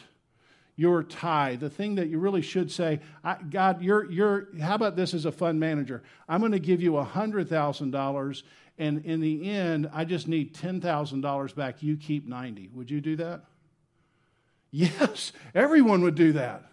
Your 0.75 1.03
tithe, 1.03 1.59
the 1.59 1.71
thing 1.71 1.95
that 1.95 2.07
you 2.07 2.19
really 2.19 2.43
should 2.43 2.71
say, 2.71 2.99
God, 3.49 3.81
you're, 3.81 4.09
you're, 4.11 4.47
how 4.61 4.75
about 4.75 4.95
this 4.95 5.13
as 5.15 5.25
a 5.25 5.31
fund 5.31 5.59
manager? 5.59 6.03
I'm 6.29 6.39
going 6.39 6.51
to 6.51 6.59
give 6.59 6.81
you 6.81 6.91
$100,000, 6.91 8.43
and 8.77 9.05
in 9.05 9.19
the 9.19 9.49
end, 9.49 9.89
I 9.91 10.05
just 10.05 10.27
need 10.27 10.53
$10,000 10.53 11.55
back. 11.55 11.81
You 11.81 11.97
keep 11.97 12.27
90. 12.27 12.69
Would 12.75 12.91
you 12.91 13.01
do 13.01 13.15
that? 13.15 13.41
Yes, 14.71 15.31
everyone 15.55 16.01
would 16.01 16.15
do 16.15 16.33
that. 16.33 16.63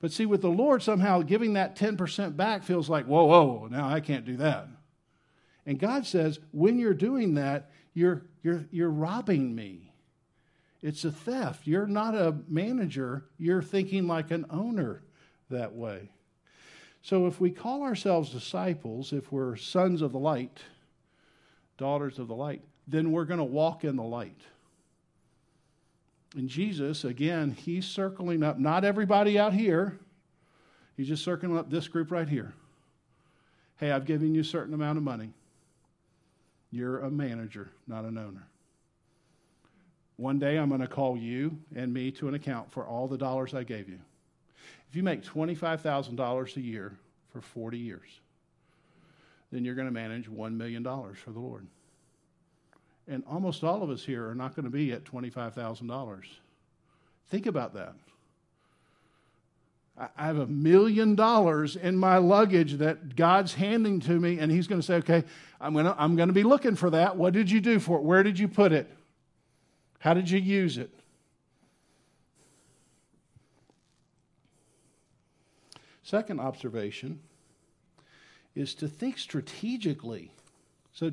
But 0.00 0.12
see, 0.12 0.26
with 0.26 0.40
the 0.40 0.48
Lord, 0.48 0.82
somehow 0.82 1.22
giving 1.22 1.52
that 1.54 1.76
10% 1.76 2.36
back 2.36 2.62
feels 2.62 2.88
like, 2.88 3.06
whoa, 3.06 3.24
whoa, 3.24 3.68
now 3.70 3.88
I 3.88 4.00
can't 4.00 4.24
do 4.24 4.36
that. 4.38 4.68
And 5.66 5.78
God 5.78 6.06
says, 6.06 6.38
when 6.52 6.78
you're 6.78 6.94
doing 6.94 7.34
that, 7.34 7.70
you're, 7.92 8.22
you're, 8.42 8.64
you're 8.70 8.90
robbing 8.90 9.54
me. 9.54 9.92
It's 10.82 11.04
a 11.04 11.12
theft. 11.12 11.66
You're 11.66 11.86
not 11.86 12.14
a 12.14 12.34
manager, 12.48 13.26
you're 13.38 13.62
thinking 13.62 14.06
like 14.06 14.30
an 14.30 14.46
owner 14.48 15.02
that 15.50 15.74
way. 15.74 16.10
So 17.02 17.26
if 17.26 17.40
we 17.40 17.50
call 17.50 17.82
ourselves 17.82 18.30
disciples, 18.30 19.12
if 19.12 19.30
we're 19.32 19.56
sons 19.56 20.02
of 20.02 20.12
the 20.12 20.18
light, 20.18 20.60
daughters 21.76 22.18
of 22.18 22.28
the 22.28 22.34
light, 22.34 22.62
then 22.86 23.12
we're 23.12 23.24
going 23.24 23.38
to 23.38 23.44
walk 23.44 23.84
in 23.84 23.96
the 23.96 24.02
light. 24.02 24.40
And 26.36 26.48
Jesus, 26.48 27.04
again, 27.04 27.50
he's 27.50 27.84
circling 27.84 28.42
up 28.42 28.58
not 28.58 28.84
everybody 28.84 29.38
out 29.38 29.52
here, 29.52 29.98
he's 30.96 31.08
just 31.08 31.24
circling 31.24 31.58
up 31.58 31.70
this 31.70 31.88
group 31.88 32.10
right 32.10 32.28
here. 32.28 32.52
Hey, 33.78 33.90
I've 33.90 34.04
given 34.04 34.34
you 34.34 34.42
a 34.42 34.44
certain 34.44 34.74
amount 34.74 34.98
of 34.98 35.04
money. 35.04 35.30
You're 36.70 37.00
a 37.00 37.10
manager, 37.10 37.70
not 37.88 38.04
an 38.04 38.16
owner. 38.16 38.46
One 40.16 40.38
day 40.38 40.58
I'm 40.58 40.68
going 40.68 40.82
to 40.82 40.86
call 40.86 41.16
you 41.16 41.58
and 41.74 41.92
me 41.92 42.10
to 42.12 42.28
an 42.28 42.34
account 42.34 42.70
for 42.70 42.84
all 42.84 43.08
the 43.08 43.16
dollars 43.16 43.54
I 43.54 43.64
gave 43.64 43.88
you. 43.88 43.98
If 44.88 44.94
you 44.94 45.02
make 45.02 45.24
$25,000 45.24 46.56
a 46.56 46.60
year 46.60 46.92
for 47.32 47.40
40 47.40 47.78
years, 47.78 48.20
then 49.50 49.64
you're 49.64 49.74
going 49.74 49.88
to 49.88 49.92
manage 49.92 50.30
$1 50.30 50.52
million 50.52 50.84
for 50.84 51.30
the 51.30 51.40
Lord. 51.40 51.66
And 53.10 53.24
almost 53.28 53.64
all 53.64 53.82
of 53.82 53.90
us 53.90 54.04
here 54.04 54.28
are 54.28 54.36
not 54.36 54.54
going 54.54 54.64
to 54.64 54.70
be 54.70 54.92
at 54.92 55.02
$25,000. 55.02 56.22
Think 57.28 57.46
about 57.46 57.74
that. 57.74 57.94
I 60.16 60.26
have 60.26 60.38
a 60.38 60.46
million 60.46 61.16
dollars 61.16 61.74
in 61.74 61.96
my 61.96 62.18
luggage 62.18 62.74
that 62.74 63.16
God's 63.16 63.52
handing 63.52 63.98
to 64.00 64.12
me, 64.12 64.38
and 64.38 64.50
He's 64.50 64.68
going 64.68 64.80
to 64.80 64.86
say, 64.86 64.94
Okay, 64.94 65.24
I'm 65.60 65.74
going 65.74 65.84
to, 65.84 65.94
I'm 65.98 66.14
going 66.16 66.28
to 66.28 66.32
be 66.32 66.44
looking 66.44 66.76
for 66.76 66.88
that. 66.90 67.16
What 67.16 67.34
did 67.34 67.50
you 67.50 67.60
do 67.60 67.80
for 67.80 67.98
it? 67.98 68.04
Where 68.04 68.22
did 68.22 68.38
you 68.38 68.48
put 68.48 68.72
it? 68.72 68.88
How 69.98 70.14
did 70.14 70.30
you 70.30 70.38
use 70.38 70.78
it? 70.78 70.90
Second 76.02 76.40
observation 76.40 77.20
is 78.54 78.74
to 78.76 78.88
think 78.88 79.18
strategically. 79.18 80.30
So 80.92 81.10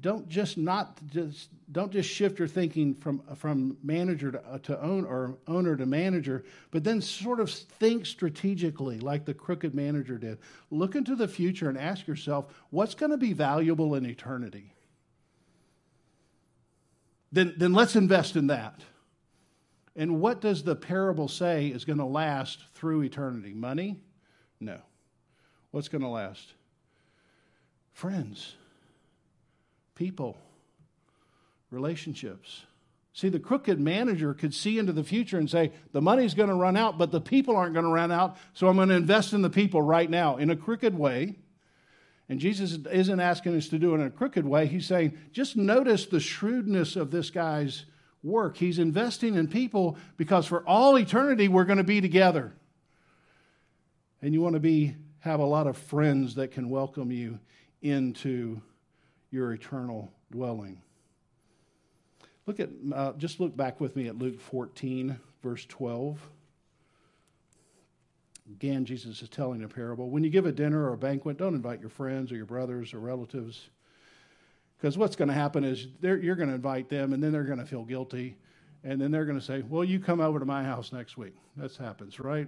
don't 0.00 0.28
just 0.28 0.56
not 0.56 0.98
just 1.06 1.50
don't 1.72 1.92
just 1.92 2.08
shift 2.08 2.38
your 2.38 2.48
thinking 2.48 2.94
from 2.94 3.22
from 3.36 3.76
manager 3.82 4.32
to, 4.32 4.44
uh, 4.46 4.58
to 4.58 4.80
own 4.82 5.04
or 5.04 5.36
owner 5.46 5.76
to 5.76 5.86
manager, 5.86 6.44
but 6.70 6.84
then 6.84 7.00
sort 7.00 7.40
of 7.40 7.50
think 7.50 8.06
strategically, 8.06 8.98
like 9.00 9.24
the 9.24 9.34
crooked 9.34 9.74
manager 9.74 10.18
did. 10.18 10.38
Look 10.70 10.94
into 10.94 11.14
the 11.16 11.28
future 11.28 11.68
and 11.68 11.76
ask 11.76 12.06
yourself, 12.06 12.46
what's 12.70 12.94
going 12.94 13.10
to 13.10 13.18
be 13.18 13.32
valuable 13.32 13.94
in 13.94 14.06
eternity? 14.06 14.72
then, 17.36 17.54
then 17.56 17.72
let's 17.72 17.96
invest 17.96 18.36
in 18.36 18.46
that. 18.48 18.80
And 19.94 20.20
what 20.20 20.40
does 20.40 20.62
the 20.62 20.74
parable 20.74 21.28
say 21.28 21.68
is 21.68 21.84
going 21.84 21.98
to 21.98 22.04
last 22.04 22.60
through 22.74 23.02
eternity? 23.02 23.52
Money? 23.52 24.00
No. 24.60 24.78
What's 25.70 25.88
going 25.88 26.02
to 26.02 26.08
last? 26.08 26.54
Friends, 27.92 28.54
people, 29.96 30.38
relationships. 31.72 32.62
See, 33.12 33.28
the 33.30 33.40
crooked 33.40 33.80
manager 33.80 34.34
could 34.34 34.54
see 34.54 34.78
into 34.78 34.92
the 34.92 35.02
future 35.02 35.38
and 35.38 35.50
say, 35.50 35.72
the 35.92 36.02
money's 36.02 36.34
going 36.34 36.50
to 36.50 36.54
run 36.54 36.76
out, 36.76 36.98
but 36.98 37.10
the 37.10 37.20
people 37.20 37.56
aren't 37.56 37.72
going 37.72 37.86
to 37.86 37.90
run 37.90 38.12
out, 38.12 38.36
so 38.52 38.68
I'm 38.68 38.76
going 38.76 38.90
to 38.90 38.94
invest 38.94 39.32
in 39.32 39.42
the 39.42 39.50
people 39.50 39.82
right 39.82 40.08
now 40.08 40.36
in 40.36 40.50
a 40.50 40.56
crooked 40.56 40.96
way. 40.96 41.34
And 42.28 42.38
Jesus 42.38 42.78
isn't 42.92 43.20
asking 43.20 43.56
us 43.56 43.68
to 43.68 43.78
do 43.78 43.92
it 43.94 44.00
in 44.00 44.06
a 44.06 44.10
crooked 44.10 44.46
way. 44.46 44.66
He's 44.66 44.86
saying, 44.86 45.16
just 45.32 45.56
notice 45.56 46.06
the 46.06 46.20
shrewdness 46.20 46.94
of 46.94 47.10
this 47.10 47.30
guy's 47.30 47.86
work. 48.22 48.56
He's 48.56 48.78
investing 48.78 49.34
in 49.34 49.48
people 49.48 49.96
because 50.16 50.46
for 50.46 50.62
all 50.66 50.98
eternity 50.98 51.48
we're 51.48 51.64
going 51.64 51.78
to 51.78 51.84
be 51.84 52.00
together. 52.00 52.52
And 54.20 54.34
you 54.34 54.40
want 54.42 54.54
to 54.54 54.60
be 54.60 54.96
have 55.20 55.40
a 55.40 55.44
lot 55.44 55.66
of 55.66 55.76
friends 55.76 56.34
that 56.34 56.50
can 56.50 56.68
welcome 56.68 57.10
you 57.10 57.38
into 57.80 58.60
your 59.30 59.52
eternal 59.52 60.12
dwelling. 60.30 60.80
Look 62.46 62.60
at 62.60 62.70
uh, 62.94 63.12
just 63.14 63.40
look 63.40 63.56
back 63.56 63.80
with 63.80 63.96
me 63.96 64.06
at 64.08 64.18
Luke 64.18 64.40
14 64.40 65.18
verse 65.42 65.64
12. 65.66 66.20
Again, 68.50 68.84
Jesus 68.84 69.22
is 69.22 69.28
telling 69.28 69.64
a 69.64 69.68
parable. 69.68 70.08
When 70.08 70.22
you 70.22 70.30
give 70.30 70.46
a 70.46 70.52
dinner 70.52 70.88
or 70.88 70.92
a 70.92 70.98
banquet, 70.98 71.36
don't 71.36 71.54
invite 71.54 71.80
your 71.80 71.90
friends 71.90 72.30
or 72.30 72.36
your 72.36 72.46
brothers 72.46 72.94
or 72.94 73.00
relatives. 73.00 73.68
Because 74.76 74.96
what's 74.96 75.16
going 75.16 75.28
to 75.28 75.34
happen 75.34 75.64
is 75.64 75.88
you're 76.00 76.36
going 76.36 76.48
to 76.48 76.54
invite 76.54 76.88
them, 76.88 77.12
and 77.12 77.22
then 77.22 77.32
they're 77.32 77.44
going 77.44 77.58
to 77.58 77.66
feel 77.66 77.82
guilty. 77.82 78.36
And 78.84 79.00
then 79.00 79.10
they're 79.10 79.24
going 79.24 79.38
to 79.38 79.44
say, 79.44 79.62
Well, 79.68 79.82
you 79.82 79.98
come 79.98 80.20
over 80.20 80.38
to 80.38 80.44
my 80.44 80.62
house 80.62 80.92
next 80.92 81.16
week. 81.16 81.34
That 81.56 81.74
happens, 81.74 82.20
right? 82.20 82.46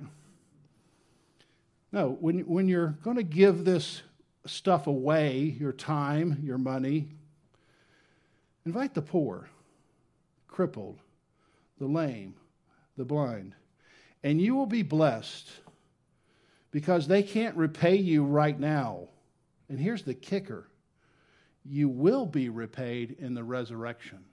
No, 1.91 2.17
when, 2.21 2.41
when 2.41 2.69
you're 2.69 2.99
going 3.03 3.17
to 3.17 3.23
give 3.23 3.65
this 3.65 4.03
stuff 4.49 4.87
away, 4.87 5.57
your 5.59 5.73
time, 5.73 6.41
your 6.43 6.59
money, 6.59 7.09
invite 8.65 8.95
the 8.95 9.03
poor, 9.03 9.49
crippled, 10.47 10.99
the 11.79 11.87
lame, 11.87 12.35
the 12.97 13.05
blind, 13.05 13.55
and 14.23 14.41
you 14.41 14.55
will 14.55 14.67
be 14.67 14.83
blessed 14.83 15.49
because 16.71 17.07
they 17.07 17.23
can't 17.23 17.57
repay 17.57 17.97
you 17.97 18.25
right 18.25 18.59
now. 18.59 19.09
And 19.69 19.79
here's 19.79 20.03
the 20.03 20.15
kicker 20.15 20.69
you 21.65 21.89
will 21.89 22.25
be 22.25 22.49
repaid 22.49 23.17
in 23.19 23.35
the 23.35 23.45
resurrection. 23.45 24.25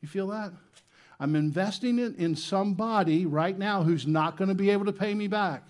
You 0.00 0.08
feel 0.08 0.28
that? 0.28 0.52
I'm 1.20 1.34
investing 1.34 1.98
it 1.98 2.16
in 2.16 2.36
somebody 2.36 3.26
right 3.26 3.58
now 3.58 3.82
who's 3.82 4.06
not 4.06 4.36
going 4.36 4.48
to 4.48 4.54
be 4.54 4.70
able 4.70 4.84
to 4.86 4.92
pay 4.92 5.12
me 5.14 5.26
back. 5.26 5.64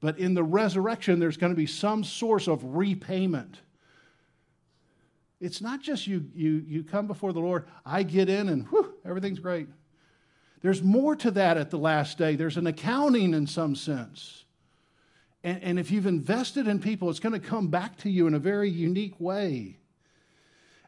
But 0.00 0.18
in 0.18 0.34
the 0.34 0.44
resurrection, 0.44 1.18
there's 1.18 1.36
going 1.36 1.52
to 1.52 1.56
be 1.56 1.66
some 1.66 2.04
source 2.04 2.46
of 2.46 2.62
repayment. 2.76 3.60
It's 5.40 5.60
not 5.60 5.82
just 5.82 6.06
you, 6.06 6.26
you, 6.34 6.64
you 6.66 6.84
come 6.84 7.06
before 7.06 7.32
the 7.32 7.40
Lord, 7.40 7.66
I 7.84 8.02
get 8.02 8.28
in 8.28 8.48
and 8.48 8.66
whew, 8.68 8.94
everything's 9.04 9.38
great. 9.38 9.68
There's 10.60 10.82
more 10.82 11.14
to 11.16 11.30
that 11.32 11.56
at 11.56 11.70
the 11.70 11.78
last 11.78 12.18
day. 12.18 12.34
There's 12.34 12.56
an 12.56 12.66
accounting 12.66 13.34
in 13.34 13.46
some 13.46 13.76
sense. 13.76 14.44
And, 15.44 15.62
and 15.62 15.78
if 15.78 15.90
you've 15.90 16.06
invested 16.06 16.66
in 16.66 16.80
people, 16.80 17.10
it's 17.10 17.20
going 17.20 17.40
to 17.40 17.46
come 17.46 17.68
back 17.68 17.96
to 17.98 18.10
you 18.10 18.26
in 18.26 18.34
a 18.34 18.40
very 18.40 18.68
unique 18.68 19.14
way. 19.20 19.76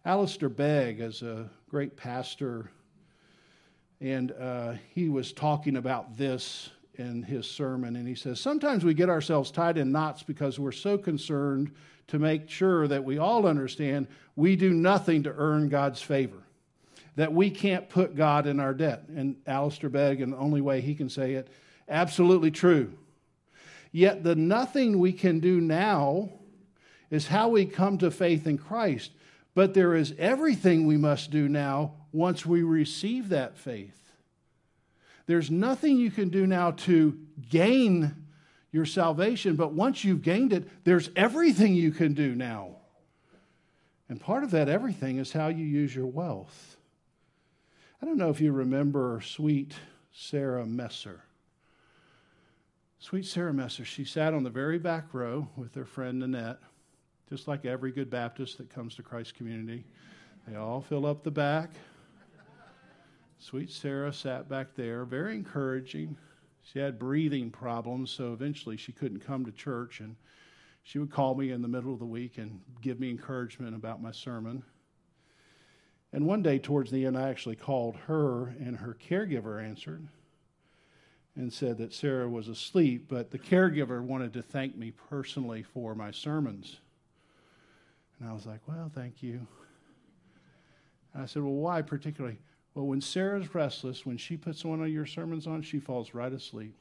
Alistair 0.04 0.48
Begg 0.48 1.00
is 1.00 1.22
a 1.22 1.48
great 1.68 1.96
pastor, 1.96 2.70
and 4.00 4.32
uh, 4.32 4.74
he 4.94 5.08
was 5.08 5.32
talking 5.32 5.76
about 5.76 6.16
this 6.16 6.70
in 7.00 7.22
his 7.22 7.50
sermon. 7.50 7.96
And 7.96 8.06
he 8.06 8.14
says, 8.14 8.40
Sometimes 8.40 8.84
we 8.84 8.94
get 8.94 9.08
ourselves 9.08 9.50
tied 9.50 9.78
in 9.78 9.90
knots 9.90 10.22
because 10.22 10.58
we're 10.58 10.70
so 10.72 10.96
concerned 10.96 11.72
to 12.08 12.18
make 12.18 12.48
sure 12.48 12.86
that 12.86 13.04
we 13.04 13.18
all 13.18 13.46
understand 13.46 14.06
we 14.36 14.56
do 14.56 14.72
nothing 14.72 15.24
to 15.24 15.34
earn 15.36 15.68
God's 15.68 16.02
favor. 16.02 16.42
that 17.16 17.32
we 17.32 17.50
can't 17.50 17.88
put 17.88 18.14
God 18.16 18.46
in 18.46 18.60
our 18.60 18.72
debt. 18.72 19.04
And 19.08 19.36
Alistair 19.46 19.90
Begg, 19.90 20.20
and 20.20 20.32
the 20.32 20.36
only 20.38 20.60
way 20.60 20.80
he 20.80 20.94
can 20.94 21.08
say 21.10 21.34
it, 21.34 21.48
absolutely 21.88 22.50
true. 22.50 22.92
Yet 23.92 24.22
the 24.22 24.36
nothing 24.36 24.98
we 24.98 25.12
can 25.12 25.40
do 25.40 25.60
now 25.60 26.30
is 27.10 27.26
how 27.26 27.48
we 27.48 27.66
come 27.66 27.98
to 27.98 28.10
faith 28.10 28.46
in 28.46 28.56
Christ. 28.56 29.10
But 29.54 29.74
there 29.74 29.94
is 29.96 30.14
everything 30.18 30.86
we 30.86 30.96
must 30.96 31.30
do 31.30 31.48
now 31.48 31.94
once 32.12 32.46
we 32.46 32.62
receive 32.62 33.30
that 33.30 33.58
faith. 33.58 33.99
There's 35.30 35.48
nothing 35.48 35.96
you 35.96 36.10
can 36.10 36.28
do 36.28 36.44
now 36.44 36.72
to 36.72 37.16
gain 37.50 38.16
your 38.72 38.84
salvation, 38.84 39.54
but 39.54 39.72
once 39.72 40.02
you've 40.02 40.22
gained 40.22 40.52
it, 40.52 40.68
there's 40.82 41.08
everything 41.14 41.72
you 41.72 41.92
can 41.92 42.14
do 42.14 42.34
now. 42.34 42.78
And 44.08 44.20
part 44.20 44.42
of 44.42 44.50
that 44.50 44.68
everything 44.68 45.18
is 45.18 45.30
how 45.32 45.46
you 45.46 45.64
use 45.64 45.94
your 45.94 46.08
wealth. 46.08 46.76
I 48.02 48.06
don't 48.06 48.16
know 48.16 48.30
if 48.30 48.40
you 48.40 48.50
remember 48.50 49.20
sweet 49.24 49.74
Sarah 50.10 50.66
Messer. 50.66 51.22
Sweet 52.98 53.24
Sarah 53.24 53.54
Messer, 53.54 53.84
she 53.84 54.04
sat 54.04 54.34
on 54.34 54.42
the 54.42 54.50
very 54.50 54.80
back 54.80 55.14
row 55.14 55.46
with 55.54 55.76
her 55.76 55.84
friend 55.84 56.18
Nanette, 56.18 56.58
just 57.28 57.46
like 57.46 57.64
every 57.64 57.92
good 57.92 58.10
Baptist 58.10 58.58
that 58.58 58.68
comes 58.68 58.96
to 58.96 59.04
Christ 59.04 59.36
community. 59.36 59.84
They 60.48 60.56
all 60.56 60.80
fill 60.80 61.06
up 61.06 61.22
the 61.22 61.30
back. 61.30 61.70
Sweet 63.40 63.70
Sarah 63.70 64.12
sat 64.12 64.50
back 64.50 64.74
there, 64.74 65.06
very 65.06 65.34
encouraging. 65.34 66.14
She 66.62 66.78
had 66.78 66.98
breathing 66.98 67.50
problems, 67.50 68.10
so 68.10 68.34
eventually 68.34 68.76
she 68.76 68.92
couldn't 68.92 69.20
come 69.20 69.46
to 69.46 69.52
church. 69.52 70.00
And 70.00 70.14
she 70.82 70.98
would 70.98 71.10
call 71.10 71.34
me 71.34 71.50
in 71.50 71.62
the 71.62 71.68
middle 71.68 71.94
of 71.94 72.00
the 72.00 72.04
week 72.04 72.36
and 72.36 72.60
give 72.82 73.00
me 73.00 73.08
encouragement 73.08 73.74
about 73.74 74.02
my 74.02 74.12
sermon. 74.12 74.62
And 76.12 76.26
one 76.26 76.42
day, 76.42 76.58
towards 76.58 76.90
the 76.90 77.06
end, 77.06 77.16
I 77.16 77.30
actually 77.30 77.56
called 77.56 77.96
her, 78.08 78.48
and 78.60 78.76
her 78.76 78.94
caregiver 79.08 79.64
answered 79.64 80.06
and 81.34 81.50
said 81.50 81.78
that 81.78 81.94
Sarah 81.94 82.28
was 82.28 82.48
asleep, 82.48 83.06
but 83.08 83.30
the 83.30 83.38
caregiver 83.38 84.02
wanted 84.02 84.34
to 84.34 84.42
thank 84.42 84.76
me 84.76 84.90
personally 85.08 85.62
for 85.62 85.94
my 85.94 86.10
sermons. 86.10 86.80
And 88.18 88.28
I 88.28 88.34
was 88.34 88.44
like, 88.44 88.60
Well, 88.68 88.90
thank 88.94 89.22
you. 89.22 89.46
And 91.14 91.22
I 91.22 91.26
said, 91.26 91.42
Well, 91.42 91.52
why 91.52 91.80
particularly? 91.80 92.38
Well, 92.74 92.86
when 92.86 93.00
Sarah's 93.00 93.52
restless, 93.52 94.06
when 94.06 94.16
she 94.16 94.36
puts 94.36 94.64
one 94.64 94.80
of 94.80 94.88
your 94.88 95.04
sermons 95.04 95.46
on, 95.46 95.62
she 95.62 95.80
falls 95.80 96.14
right 96.14 96.32
asleep. 96.32 96.74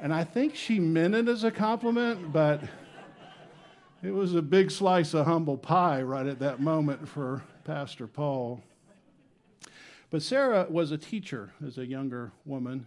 and 0.00 0.14
I 0.14 0.22
think 0.22 0.54
she 0.54 0.78
meant 0.78 1.16
it 1.16 1.26
as 1.26 1.42
a 1.42 1.50
compliment, 1.50 2.32
but 2.32 2.62
it 4.02 4.12
was 4.12 4.36
a 4.36 4.42
big 4.42 4.70
slice 4.70 5.14
of 5.14 5.26
humble 5.26 5.58
pie 5.58 6.00
right 6.00 6.26
at 6.26 6.38
that 6.38 6.60
moment 6.60 7.08
for 7.08 7.42
Pastor 7.64 8.06
Paul. 8.06 8.62
But 10.10 10.22
Sarah 10.22 10.66
was 10.70 10.92
a 10.92 10.98
teacher 10.98 11.52
as 11.66 11.76
a 11.76 11.86
younger 11.86 12.30
woman, 12.44 12.86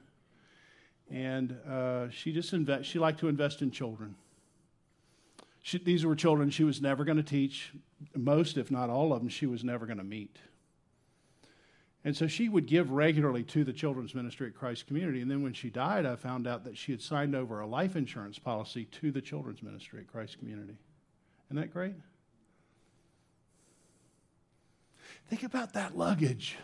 and 1.11 1.57
uh, 1.69 2.09
she 2.09 2.31
just 2.31 2.53
invest, 2.53 2.89
she 2.89 2.99
liked 2.99 3.19
to 3.19 3.27
invest 3.27 3.61
in 3.61 3.69
children. 3.69 4.15
She, 5.61 5.77
these 5.77 6.05
were 6.05 6.15
children 6.15 6.49
she 6.49 6.63
was 6.63 6.81
never 6.81 7.03
going 7.03 7.17
to 7.17 7.23
teach. 7.23 7.73
Most, 8.15 8.57
if 8.57 8.71
not 8.71 8.89
all 8.89 9.11
of 9.13 9.19
them, 9.19 9.29
she 9.29 9.45
was 9.45 9.63
never 9.63 9.85
going 9.85 9.97
to 9.97 10.03
meet. 10.03 10.37
And 12.05 12.15
so 12.17 12.27
she 12.27 12.49
would 12.49 12.65
give 12.65 12.91
regularly 12.91 13.43
to 13.43 13.63
the 13.63 13.71
children's 13.71 14.13
ministry 14.13 14.47
at 14.47 14.55
Christ 14.55 14.87
Community. 14.87 15.21
And 15.21 15.31
then 15.31 15.41
when 15.41 15.53
she 15.53 15.69
died, 15.69 16.05
I 16.05 16.17
found 16.17 16.47
out 16.47 16.65
that 16.65 16.77
she 16.77 16.91
had 16.91 17.01
signed 17.01 17.33
over 17.33 17.61
a 17.61 17.67
life 17.67 17.95
insurance 17.95 18.37
policy 18.37 18.85
to 18.85 19.11
the 19.11 19.21
children's 19.21 19.63
ministry 19.63 20.01
at 20.01 20.07
Christ 20.07 20.37
Community. 20.39 20.75
Isn't 21.47 21.61
that 21.61 21.71
great? 21.71 21.95
Think 25.29 25.43
about 25.43 25.73
that 25.73 25.97
luggage. 25.97 26.57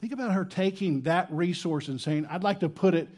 Think 0.00 0.12
about 0.12 0.32
her 0.32 0.44
taking 0.44 1.02
that 1.02 1.26
resource 1.30 1.88
and 1.88 2.00
saying, 2.00 2.26
I'd 2.30 2.44
like 2.44 2.60
to 2.60 2.68
put 2.68 2.94
it 2.94 3.08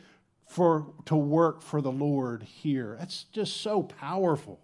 for, 0.46 0.86
to 1.04 1.14
work 1.14 1.62
for 1.62 1.80
the 1.80 1.92
Lord 1.92 2.42
here. 2.42 2.96
That's 2.98 3.24
just 3.24 3.58
so 3.58 3.82
powerful. 3.82 4.60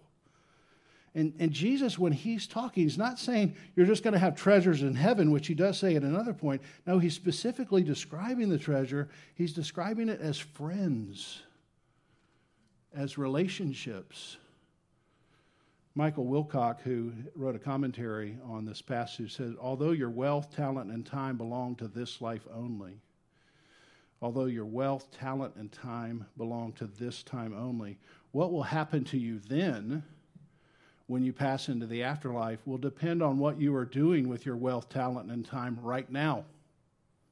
And, 1.15 1.33
and 1.39 1.51
Jesus, 1.51 1.97
when 1.97 2.13
he's 2.13 2.45
talking, 2.45 2.83
he's 2.83 2.97
not 2.97 3.17
saying 3.17 3.55
you're 3.75 3.85
just 3.85 4.03
going 4.03 4.13
to 4.13 4.19
have 4.19 4.35
treasures 4.35 4.83
in 4.83 4.95
heaven, 4.95 5.31
which 5.31 5.47
he 5.47 5.53
does 5.53 5.77
say 5.77 5.95
at 5.95 6.03
another 6.03 6.33
point. 6.33 6.61
No, 6.85 6.99
he's 6.99 7.15
specifically 7.15 7.83
describing 7.83 8.49
the 8.49 8.59
treasure. 8.59 9.09
He's 9.35 9.53
describing 9.53 10.09
it 10.09 10.21
as 10.21 10.37
friends, 10.37 11.41
as 12.95 13.17
relationships. 13.17 14.37
Michael 15.95 16.25
Wilcock, 16.25 16.81
who 16.81 17.11
wrote 17.35 17.55
a 17.55 17.59
commentary 17.59 18.37
on 18.45 18.63
this 18.63 18.81
passage, 18.81 19.35
said, 19.35 19.55
Although 19.59 19.91
your 19.91 20.11
wealth, 20.11 20.55
talent, 20.55 20.91
and 20.91 21.05
time 21.05 21.35
belong 21.35 21.75
to 21.77 21.87
this 21.87 22.21
life 22.21 22.47
only, 22.53 23.01
although 24.21 24.45
your 24.45 24.65
wealth, 24.65 25.09
talent, 25.11 25.55
and 25.55 25.71
time 25.71 26.25
belong 26.37 26.73
to 26.73 26.85
this 26.85 27.23
time 27.23 27.53
only, 27.57 27.97
what 28.31 28.51
will 28.51 28.63
happen 28.63 29.03
to 29.05 29.17
you 29.17 29.39
then? 29.39 30.03
When 31.09 31.23
you 31.23 31.33
pass 31.33 31.69
into 31.69 31.87
the 31.87 32.03
afterlife 32.03 32.59
will 32.67 32.77
depend 32.77 33.23
on 33.23 33.39
what 33.39 33.59
you 33.59 33.75
are 33.75 33.83
doing 33.83 34.29
with 34.29 34.45
your 34.45 34.55
wealth, 34.55 34.89
talent, 34.89 35.31
and 35.31 35.43
time 35.43 35.75
right 35.81 36.07
now. 36.11 36.45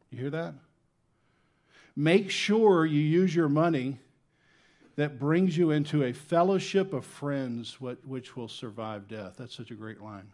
You 0.10 0.18
hear 0.18 0.30
that? 0.32 0.56
Make 1.96 2.32
sure 2.32 2.88
you 2.88 3.00
use 3.00 3.36
your 3.36 3.50
money 3.50 4.00
that 4.96 5.20
brings 5.20 5.56
you 5.56 5.70
into 5.70 6.04
a 6.04 6.12
fellowship 6.12 6.92
of 6.92 7.06
friends 7.06 7.80
which 7.80 8.36
will 8.36 8.48
survive 8.48 9.08
death. 9.08 9.36
That's 9.38 9.56
such 9.56 9.70
a 9.70 9.76
great 9.76 10.02
line. 10.02 10.32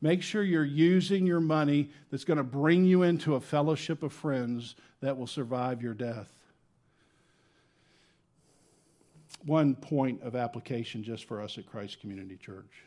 Make 0.00 0.22
sure 0.22 0.44
you're 0.44 0.64
using 0.64 1.26
your 1.26 1.40
money 1.40 1.90
that's 2.12 2.24
going 2.24 2.36
to 2.36 2.44
bring 2.44 2.84
you 2.84 3.02
into 3.02 3.34
a 3.34 3.40
fellowship 3.40 4.04
of 4.04 4.12
friends 4.12 4.76
that 5.00 5.18
will 5.18 5.26
survive 5.26 5.82
your 5.82 5.94
death 5.94 6.32
one 9.44 9.74
point 9.74 10.22
of 10.22 10.36
application 10.36 11.02
just 11.02 11.24
for 11.24 11.40
us 11.40 11.58
at 11.58 11.66
Christ 11.66 12.00
Community 12.00 12.36
Church. 12.36 12.84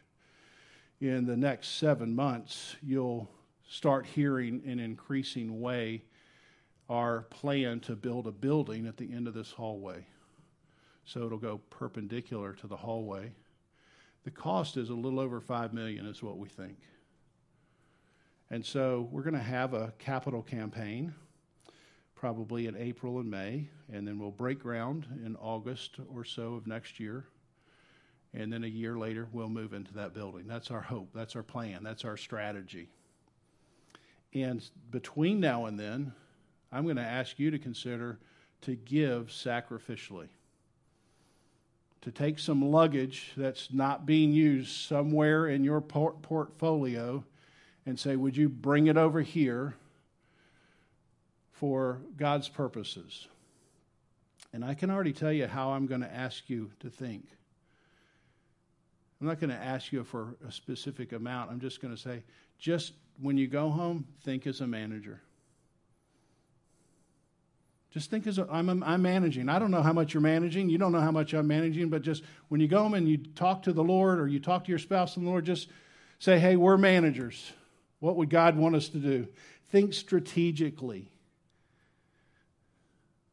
In 1.02 1.26
the 1.26 1.38
next 1.38 1.80
seven 1.80 2.16
months, 2.16 2.76
you'll 2.82 3.30
start 3.68 4.06
hearing 4.06 4.62
in 4.66 4.80
increasing 4.80 5.60
way 5.60 6.04
our 6.89 7.24
plan 7.24 7.80
to 7.82 7.96
build 7.96 8.28
a 8.28 8.32
building 8.32 8.86
at 8.86 8.98
the 8.98 9.12
end 9.12 9.28
of 9.28 9.34
this 9.34 9.52
hallway. 9.52 10.06
So 11.06 11.26
it'll 11.26 11.38
go 11.38 11.60
perpendicular 11.70 12.54
to 12.54 12.68
the 12.68 12.78
hallway. 12.78 13.32
The 14.24 14.32
cost 14.32 14.78
is 14.78 14.89
a 14.89 14.94
little 14.94 15.20
over 15.20 15.42
five 15.42 15.74
million, 15.74 16.06
is 16.06 16.24
what 16.24 16.38
we 16.38 16.48
think. 16.48 16.78
And 18.50 18.66
so 18.66 19.10
we're 19.12 19.24
going 19.24 19.34
to 19.34 19.39
have 19.39 19.74
a 19.74 19.94
capital 19.98 20.42
campaign 20.42 21.13
probably 22.24 22.68
in 22.68 22.78
April 22.78 23.20
and 23.20 23.30
May, 23.30 23.68
and 23.92 24.08
then 24.08 24.18
we'll 24.18 24.32
break 24.32 24.60
ground 24.60 25.06
in 25.26 25.36
August 25.36 25.98
or 26.16 26.24
so 26.24 26.54
of 26.54 26.66
next 26.66 26.98
year. 26.98 27.26
And 28.34 28.52
then 28.54 28.64
a 28.64 28.68
year 28.68 28.98
later, 28.98 29.28
we'll 29.34 29.50
move 29.50 29.74
into 29.74 29.94
that 29.96 30.14
building. 30.14 30.48
That's 30.48 30.72
our 30.72 30.80
hope. 30.80 31.10
That's 31.14 31.36
our 31.36 31.44
plan. 31.44 31.84
That's 31.84 32.06
our 32.06 32.16
strategy. 32.16 32.88
And 34.34 34.64
between 34.90 35.42
now 35.42 35.66
and 35.66 35.78
then, 35.78 36.14
I'm 36.72 36.86
going 36.86 36.96
to 36.96 37.02
ask 37.02 37.40
you 37.40 37.52
to 37.52 37.60
consider 37.60 38.20
to 38.62 38.78
give 38.78 39.28
sacrificially. 39.28 40.30
To 42.04 42.12
take 42.12 42.40
some 42.40 42.72
luggage 42.72 43.34
that's 43.36 43.68
not 43.74 44.06
being 44.06 44.32
used 44.32 44.72
somewhere 44.72 45.48
in 45.48 45.66
your 45.66 45.82
port- 45.82 46.22
portfolio 46.22 47.26
and 47.86 48.00
say, 48.00 48.16
Would 48.16 48.38
you 48.38 48.48
bring 48.48 48.88
it 48.88 48.96
over 48.96 49.20
here 49.20 49.76
for 51.54 52.02
God's 52.18 52.50
purposes. 52.50 53.28
And 54.52 54.63
I 54.63 54.74
can 54.74 54.92
already 54.92 55.13
tell 55.13 55.32
you 55.32 55.48
how 55.48 55.72
I'm 55.72 55.88
going 55.88 56.02
to 56.02 56.13
ask 56.13 56.50
you 56.50 56.72
to 56.82 56.89
think. 56.89 57.26
I'm 59.20 59.28
not 59.28 59.39
going 59.39 59.52
to 59.52 59.56
ask 59.56 59.92
you 59.92 60.04
for 60.04 60.36
a 60.48 60.52
specific 60.52 61.13
amount. 61.13 61.50
I'm 61.50 61.60
just 61.60 61.82
going 61.82 61.96
to 61.96 62.00
say, 62.00 62.24
just 62.60 62.94
when 63.22 63.38
you 63.38 63.48
go 63.48 63.70
home, 63.70 64.06
think 64.24 64.46
as 64.46 64.60
a 64.62 64.68
manager. 64.68 65.22
Just 67.92 68.10
think 68.10 68.26
as 68.26 68.39
a, 68.39 68.48
I'm, 68.52 68.84
I'm 68.84 69.02
managing. 69.02 69.50
I 69.50 69.60
don't 69.60 69.72
know 69.72 69.84
how 69.84 69.94
much 69.94 70.13
you're 70.13 70.22
managing. 70.22 70.68
You 70.68 70.80
don't 70.80 70.92
know 70.92 71.00
how 71.00 71.12
much 71.12 71.34
I'm 71.34 71.48
managing, 71.48 71.89
but 71.89 72.02
just 72.02 72.24
when 72.50 72.60
you 72.60 72.68
go 72.68 72.80
home 72.80 72.96
and 72.96 73.08
you 73.08 73.18
talk 73.18 73.63
to 73.63 73.74
the 73.74 73.84
Lord 73.84 74.20
or 74.20 74.28
you 74.28 74.39
talk 74.39 74.66
to 74.66 74.70
your 74.70 74.80
spouse 74.80 75.16
and 75.16 75.26
the 75.26 75.30
Lord, 75.30 75.46
just 75.46 75.70
say, 76.18 76.39
hey, 76.39 76.56
we're 76.56 76.78
managers. 76.78 77.54
What 78.00 78.16
would 78.18 78.30
God 78.30 78.58
want 78.58 78.76
us 78.76 78.89
to 78.89 78.98
do? 78.98 79.28
Think 79.70 79.94
strategically. 79.94 81.12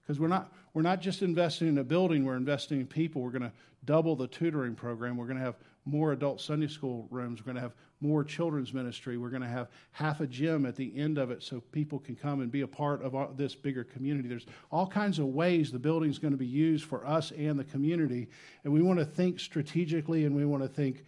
Because 0.03 0.19
we're 0.19 0.29
not, 0.29 0.53
we're 0.75 0.83
not 0.83 1.01
just 1.01 1.23
investing 1.23 1.69
in 1.69 1.79
a 1.79 1.85
building, 1.85 2.25
we're 2.25 2.37
investing 2.37 2.81
in 2.81 2.87
people. 2.87 3.23
We're 3.23 3.31
going 3.31 3.43
to 3.43 3.53
double 3.85 4.17
the 4.17 4.27
tutoring 4.27 4.75
program. 4.75 5.17
We're 5.17 5.27
going 5.27 5.39
to 5.39 5.45
have 5.45 5.57
more 5.85 6.13
adult 6.13 6.41
Sunday 6.41 6.69
school 6.69 7.07
rooms. 7.11 7.41
We're 7.41 7.47
going 7.47 7.57
to 7.57 7.63
have 7.63 7.75
more 8.01 8.25
children's 8.25 8.73
ministry. 8.73 9.17
We're 9.17 9.31
going 9.31 9.43
to 9.43 9.49
have 9.49 9.69
half 9.93 10.21
a 10.21 10.27
gym 10.27 10.67
at 10.67 10.77
the 10.77 10.97
end 10.97 11.19
of 11.19 11.31
it 11.31 11.43
so 11.43 11.61
people 11.73 11.99
can 11.99 12.17
come 12.17 12.41
and 12.41 12.51
be 12.51 12.63
a 12.63 12.67
part 12.67 13.03
of 13.03 13.37
this 13.37 13.55
bigger 13.55 13.85
community. 13.85 14.29
There's 14.29 14.47
all 14.71 14.87
kinds 14.87 15.19
of 15.19 15.27
ways 15.27 15.71
the 15.71 15.79
building 15.79 16.11
is 16.11 16.19
going 16.19 16.33
to 16.33 16.39
be 16.39 16.47
used 16.47 16.85
for 16.85 17.07
us 17.07 17.31
and 17.33 17.59
the 17.59 17.65
community. 17.65 18.29
And 18.65 18.73
we 18.73 18.83
want 18.83 18.99
to 18.99 19.05
think 19.05 19.41
strategically 19.41 20.25
and 20.25 20.35
we 20.35 20.45
want 20.45 20.63
to 20.63 20.69
think 20.69 21.05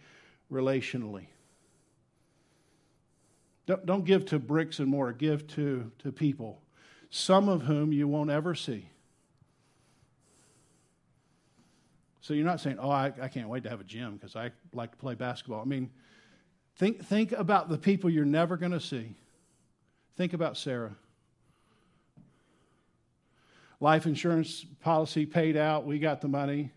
relationally. 0.51 1.27
Don't, 3.65 3.85
don't 3.85 4.05
give 4.05 4.25
to 4.27 4.39
bricks 4.39 4.79
and 4.79 4.87
mortar, 4.87 5.13
give 5.13 5.47
to, 5.49 5.91
to 5.99 6.11
people, 6.11 6.61
some 7.15 7.47
of 7.47 7.61
whom 7.61 7.93
you 7.93 8.07
won't 8.07 8.31
ever 8.31 8.55
see. 8.55 8.89
So 12.21 12.33
you're 12.33 12.43
not 12.43 12.59
saying, 12.59 12.77
oh, 12.79 12.89
I, 12.89 13.13
I 13.21 13.27
can't 13.27 13.49
wait 13.49 13.61
to 13.63 13.69
have 13.69 13.79
a 13.79 13.83
gym 13.83 14.15
because 14.15 14.35
I 14.35 14.49
like 14.73 14.89
to 14.89 14.97
play 14.97 15.13
basketball. 15.13 15.61
I 15.61 15.65
mean, 15.65 15.91
think, 16.77 17.05
think 17.05 17.31
about 17.31 17.69
the 17.69 17.77
people 17.77 18.09
you're 18.09 18.25
never 18.25 18.57
going 18.57 18.71
to 18.71 18.79
see. 18.79 19.15
Think 20.17 20.33
about 20.33 20.57
Sarah. 20.57 20.95
Life 23.79 24.07
insurance 24.07 24.65
policy 24.81 25.27
paid 25.27 25.55
out. 25.55 25.85
We 25.85 25.99
got 25.99 26.19
the 26.19 26.29
money. 26.29 26.71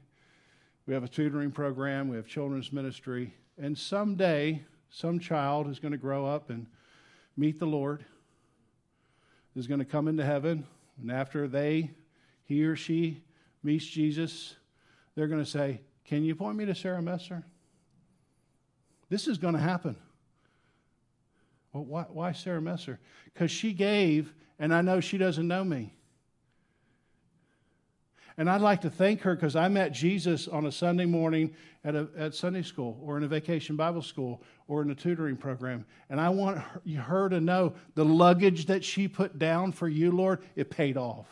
We 0.87 0.93
have 0.93 1.03
a 1.03 1.09
tutoring 1.09 1.51
program. 1.51 2.09
We 2.09 2.17
have 2.17 2.27
children's 2.27 2.75
ministry. 2.75 3.33
And 3.57 3.79
someday, 3.79 4.67
some 4.91 5.19
child 5.19 5.67
is 5.71 5.79
going 5.79 5.93
to 5.93 5.99
grow 5.99 6.27
up 6.27 6.51
and 6.51 6.67
meet 7.39 7.59
the 7.59 7.67
Lord, 7.67 8.05
is 9.57 9.67
going 9.67 9.81
to 9.81 9.87
come 9.87 10.07
into 10.07 10.25
heaven. 10.25 10.67
And 11.01 11.11
after 11.11 11.49
they, 11.49 11.91
he 12.45 12.65
or 12.65 12.77
she, 12.77 13.23
meets 13.63 13.85
Jesus, 13.85 14.55
they're 15.15 15.27
going 15.27 15.43
to 15.43 15.51
say, 15.51 15.81
Can 16.05 16.25
you 16.25 16.35
point 16.35 16.57
me 16.57 16.67
to 16.67 16.75
Sarah 16.75 17.03
Messer? 17.03 17.45
This 19.09 19.27
is 19.27 19.39
going 19.39 19.55
to 19.55 19.61
happen. 19.61 19.97
Well, 21.73 21.85
why, 21.85 22.03
why 22.03 22.33
Sarah 22.33 22.63
Messer? 22.63 22.99
Because 23.25 23.51
she 23.51 23.73
gave, 23.73 24.33
and 24.59 24.73
I 24.73 24.83
know 24.83 25.01
she 25.01 25.19
doesn't 25.19 25.47
know 25.47 25.65
me. 25.65 25.96
And 28.39 28.51
I'd 28.51 28.61
like 28.61 28.83
to 28.83 28.91
thank 28.91 29.23
her 29.23 29.35
because 29.35 29.57
I 29.57 29.69
met 29.69 29.93
Jesus 29.93 30.47
on 30.47 30.67
a 30.67 30.73
Sunday 30.73 31.07
morning 31.07 31.55
at, 31.85 31.95
a, 31.95 32.09
at 32.19 32.35
Sunday 32.35 32.63
school 32.63 33.01
or 33.03 33.17
in 33.17 33.25
a 33.25 33.29
vacation 33.29 33.77
Bible 33.77 34.03
school 34.03 34.43
or 34.69 34.83
in 34.83 34.91
a 34.91 34.95
tutoring 34.95 35.37
program. 35.37 35.87
And 36.11 36.21
I 36.21 36.29
want 36.29 36.59
her, 36.59 36.81
her 37.01 37.29
to 37.31 37.41
know 37.41 37.73
the 37.95 38.05
luggage 38.05 38.67
that 38.67 38.85
she 38.85 39.09
put 39.09 39.39
down 39.39 39.73
for 39.73 39.89
you, 39.89 40.11
Lord, 40.11 40.43
it 40.55 40.69
paid 40.69 40.99
off. 40.99 41.27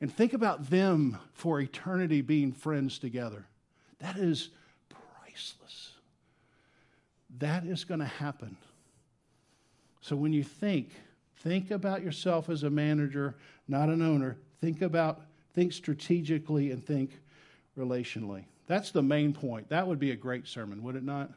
And 0.00 0.14
think 0.14 0.32
about 0.32 0.70
them 0.70 1.18
for 1.32 1.60
eternity 1.60 2.22
being 2.22 2.52
friends 2.52 2.98
together. 2.98 3.46
That 3.98 4.16
is 4.16 4.50
priceless. 4.88 5.92
That 7.38 7.64
is 7.64 7.84
going 7.84 8.00
to 8.00 8.06
happen. 8.06 8.56
So 10.00 10.16
when 10.16 10.32
you 10.32 10.44
think, 10.44 10.90
think 11.38 11.70
about 11.70 12.02
yourself 12.02 12.48
as 12.48 12.62
a 12.62 12.70
manager, 12.70 13.34
not 13.68 13.88
an 13.88 14.00
owner. 14.00 14.38
Think 14.60 14.80
about 14.80 15.22
think 15.56 15.72
strategically 15.72 16.70
and 16.70 16.84
think 16.84 17.18
relationally. 17.76 18.44
That's 18.66 18.90
the 18.90 19.02
main 19.02 19.32
point. 19.32 19.70
That 19.70 19.88
would 19.88 19.98
be 19.98 20.10
a 20.10 20.16
great 20.16 20.46
sermon, 20.46 20.82
would 20.82 20.96
it 20.96 21.02
not? 21.02 21.32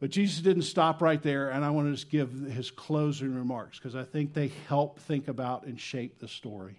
But 0.00 0.10
Jesus 0.10 0.40
didn't 0.40 0.64
stop 0.64 1.00
right 1.00 1.22
there, 1.22 1.50
and 1.50 1.64
I 1.64 1.70
want 1.70 1.86
to 1.86 1.92
just 1.92 2.10
give 2.10 2.32
his 2.32 2.72
closing 2.72 3.32
remarks 3.32 3.78
because 3.78 3.94
I 3.94 4.02
think 4.02 4.34
they 4.34 4.48
help 4.68 4.98
think 4.98 5.28
about 5.28 5.66
and 5.66 5.80
shape 5.80 6.18
the 6.18 6.26
story. 6.26 6.76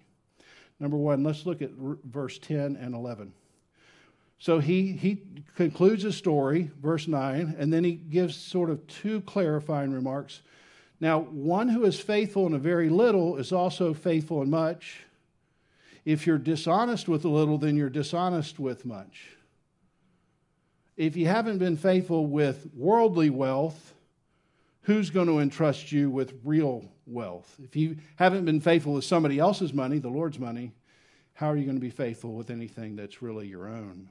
Number 0.78 0.98
one, 0.98 1.24
let's 1.24 1.46
look 1.46 1.62
at 1.62 1.70
verse 1.70 2.38
10 2.38 2.76
and 2.76 2.94
11. 2.94 3.32
So 4.38 4.58
he, 4.58 4.92
he 4.92 5.22
concludes 5.54 6.02
his 6.02 6.14
story, 6.14 6.70
verse 6.82 7.08
9, 7.08 7.56
and 7.58 7.72
then 7.72 7.84
he 7.84 7.92
gives 7.92 8.36
sort 8.36 8.68
of 8.68 8.86
two 8.86 9.22
clarifying 9.22 9.92
remarks. 9.92 10.42
Now, 11.00 11.20
one 11.20 11.70
who 11.70 11.86
is 11.86 11.98
faithful 11.98 12.46
in 12.46 12.52
a 12.52 12.58
very 12.58 12.90
little 12.90 13.38
is 13.38 13.50
also 13.50 13.94
faithful 13.94 14.42
in 14.42 14.50
much. 14.50 15.05
If 16.06 16.24
you're 16.24 16.38
dishonest 16.38 17.08
with 17.08 17.24
a 17.24 17.28
little, 17.28 17.58
then 17.58 17.76
you're 17.76 17.90
dishonest 17.90 18.60
with 18.60 18.86
much. 18.86 19.32
If 20.96 21.16
you 21.16 21.26
haven't 21.26 21.58
been 21.58 21.76
faithful 21.76 22.26
with 22.26 22.68
worldly 22.74 23.28
wealth, 23.28 23.92
who's 24.82 25.10
going 25.10 25.26
to 25.26 25.40
entrust 25.40 25.90
you 25.90 26.08
with 26.08 26.32
real 26.44 26.84
wealth? 27.06 27.52
If 27.62 27.74
you 27.74 27.96
haven't 28.14 28.44
been 28.44 28.60
faithful 28.60 28.94
with 28.94 29.04
somebody 29.04 29.40
else's 29.40 29.74
money, 29.74 29.98
the 29.98 30.08
Lord's 30.08 30.38
money, 30.38 30.72
how 31.34 31.50
are 31.50 31.56
you 31.56 31.64
going 31.64 31.76
to 31.76 31.80
be 31.80 31.90
faithful 31.90 32.34
with 32.34 32.50
anything 32.50 32.94
that's 32.94 33.20
really 33.20 33.48
your 33.48 33.68
own? 33.68 34.08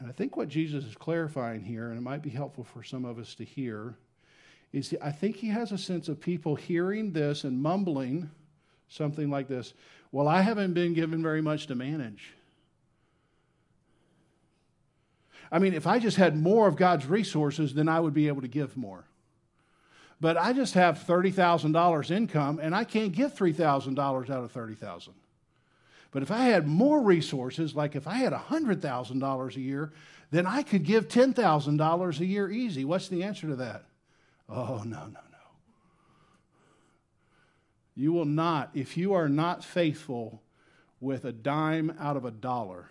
And 0.00 0.08
I 0.08 0.12
think 0.12 0.36
what 0.36 0.48
Jesus 0.48 0.84
is 0.84 0.96
clarifying 0.96 1.62
here, 1.62 1.90
and 1.90 1.96
it 1.96 2.02
might 2.02 2.22
be 2.22 2.30
helpful 2.30 2.64
for 2.64 2.82
some 2.82 3.04
of 3.04 3.20
us 3.20 3.36
to 3.36 3.44
hear, 3.44 3.94
is 4.72 4.94
I 5.00 5.12
think 5.12 5.36
he 5.36 5.48
has 5.48 5.70
a 5.70 5.78
sense 5.78 6.08
of 6.08 6.20
people 6.20 6.56
hearing 6.56 7.12
this 7.12 7.44
and 7.44 7.62
mumbling 7.62 8.30
something 8.88 9.30
like 9.30 9.48
this 9.48 9.74
Well, 10.14 10.28
I 10.28 10.42
haven't 10.42 10.74
been 10.74 10.94
given 10.94 11.24
very 11.24 11.42
much 11.42 11.66
to 11.66 11.74
manage. 11.74 12.34
I 15.50 15.58
mean, 15.58 15.74
if 15.74 15.88
I 15.88 15.98
just 15.98 16.16
had 16.16 16.36
more 16.36 16.68
of 16.68 16.76
God's 16.76 17.06
resources, 17.06 17.74
then 17.74 17.88
I 17.88 17.98
would 17.98 18.14
be 18.14 18.28
able 18.28 18.42
to 18.42 18.48
give 18.48 18.76
more. 18.76 19.02
But 20.20 20.36
I 20.36 20.52
just 20.52 20.74
have 20.74 21.04
$30,000 21.04 22.12
income 22.12 22.60
and 22.62 22.76
I 22.76 22.84
can't 22.84 23.10
give 23.10 23.34
$3,000 23.34 24.30
out 24.30 24.44
of 24.44 24.52
30,000. 24.52 25.14
But 26.12 26.22
if 26.22 26.30
I 26.30 26.44
had 26.44 26.68
more 26.68 27.02
resources, 27.02 27.74
like 27.74 27.96
if 27.96 28.06
I 28.06 28.18
had 28.18 28.32
$100,000 28.32 29.56
a 29.56 29.60
year, 29.60 29.92
then 30.30 30.46
I 30.46 30.62
could 30.62 30.84
give 30.84 31.08
$10,000 31.08 32.20
a 32.20 32.24
year 32.24 32.48
easy. 32.48 32.84
What's 32.84 33.08
the 33.08 33.24
answer 33.24 33.48
to 33.48 33.56
that? 33.56 33.82
Oh, 34.48 34.84
no, 34.84 35.06
no, 35.06 35.06
no. 35.06 35.33
You 37.94 38.12
will 38.12 38.24
not, 38.24 38.70
if 38.74 38.96
you 38.96 39.14
are 39.14 39.28
not 39.28 39.64
faithful 39.64 40.42
with 41.00 41.24
a 41.24 41.32
dime 41.32 41.94
out 41.98 42.16
of 42.16 42.24
a 42.24 42.30
dollar, 42.30 42.90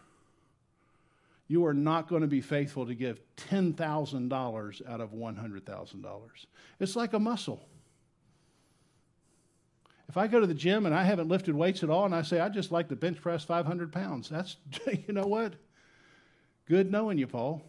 you 1.48 1.66
are 1.66 1.74
not 1.74 2.08
going 2.08 2.22
to 2.22 2.28
be 2.28 2.42
faithful 2.42 2.86
to 2.86 2.96
give 2.96 3.20
$10,000 3.38 4.90
out 4.90 5.02
of 5.02 5.12
$100,000. 5.12 6.22
It's 6.80 6.96
like 6.96 7.14
a 7.14 7.20
muscle. 7.20 7.68
If 10.08 10.18
I 10.18 10.28
go 10.28 10.40
to 10.40 10.48
the 10.48 10.54
gym 10.54 10.86
and 10.86 10.96
I 10.96 11.04
haven't 11.04 11.28
lifted 11.28 11.56
weights 11.56 11.84
at 11.84 11.90
all 11.90 12.06
and 12.06 12.16
I 12.16 12.22
say, 12.22 12.40
I 12.40 12.50
just 12.50 12.72
like 12.72 12.90
to 12.90 12.96
bench 12.96 13.20
press 13.20 13.44
500 13.44 13.92
pounds, 13.92 14.30
that's, 14.30 14.58
you 15.08 15.14
know 15.14 15.28
what? 15.28 15.54
Good 16.66 16.92
knowing 16.92 17.18
you, 17.18 17.28
Paul. 17.28 17.62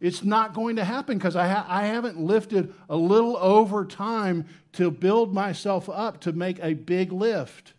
It's 0.00 0.22
not 0.22 0.54
going 0.54 0.76
to 0.76 0.84
happen 0.84 1.18
because 1.18 1.34
I, 1.34 1.48
ha- 1.48 1.66
I 1.68 1.86
haven't 1.86 2.20
lifted 2.20 2.72
a 2.88 2.96
little 2.96 3.36
over 3.36 3.84
time 3.84 4.46
to 4.74 4.90
build 4.90 5.34
myself 5.34 5.88
up 5.88 6.20
to 6.20 6.32
make 6.32 6.60
a 6.60 6.74
big 6.74 7.12
lift. 7.12 7.72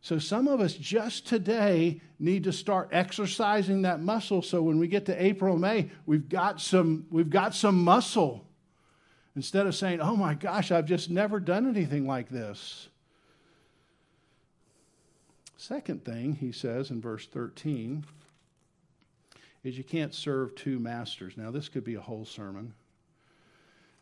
So, 0.00 0.18
some 0.18 0.46
of 0.46 0.60
us 0.60 0.74
just 0.74 1.26
today 1.26 2.00
need 2.18 2.44
to 2.44 2.52
start 2.52 2.90
exercising 2.92 3.82
that 3.82 4.00
muscle 4.00 4.42
so 4.42 4.62
when 4.62 4.78
we 4.78 4.88
get 4.88 5.06
to 5.06 5.22
April, 5.22 5.58
May, 5.58 5.90
we've 6.06 6.28
got 6.28 6.60
some, 6.60 7.06
we've 7.10 7.30
got 7.30 7.54
some 7.54 7.82
muscle. 7.82 8.44
Instead 9.34 9.66
of 9.66 9.74
saying, 9.74 10.00
oh 10.00 10.16
my 10.16 10.34
gosh, 10.34 10.72
I've 10.72 10.86
just 10.86 11.10
never 11.10 11.38
done 11.38 11.68
anything 11.68 12.06
like 12.06 12.30
this. 12.30 12.88
Second 15.56 16.04
thing 16.04 16.36
he 16.36 16.52
says 16.52 16.90
in 16.90 17.00
verse 17.00 17.26
13 17.26 18.04
is 19.66 19.76
you 19.76 19.84
can't 19.84 20.14
serve 20.14 20.54
two 20.54 20.78
masters. 20.78 21.36
Now, 21.36 21.50
this 21.50 21.68
could 21.68 21.82
be 21.82 21.96
a 21.96 22.00
whole 22.00 22.24
sermon. 22.24 22.72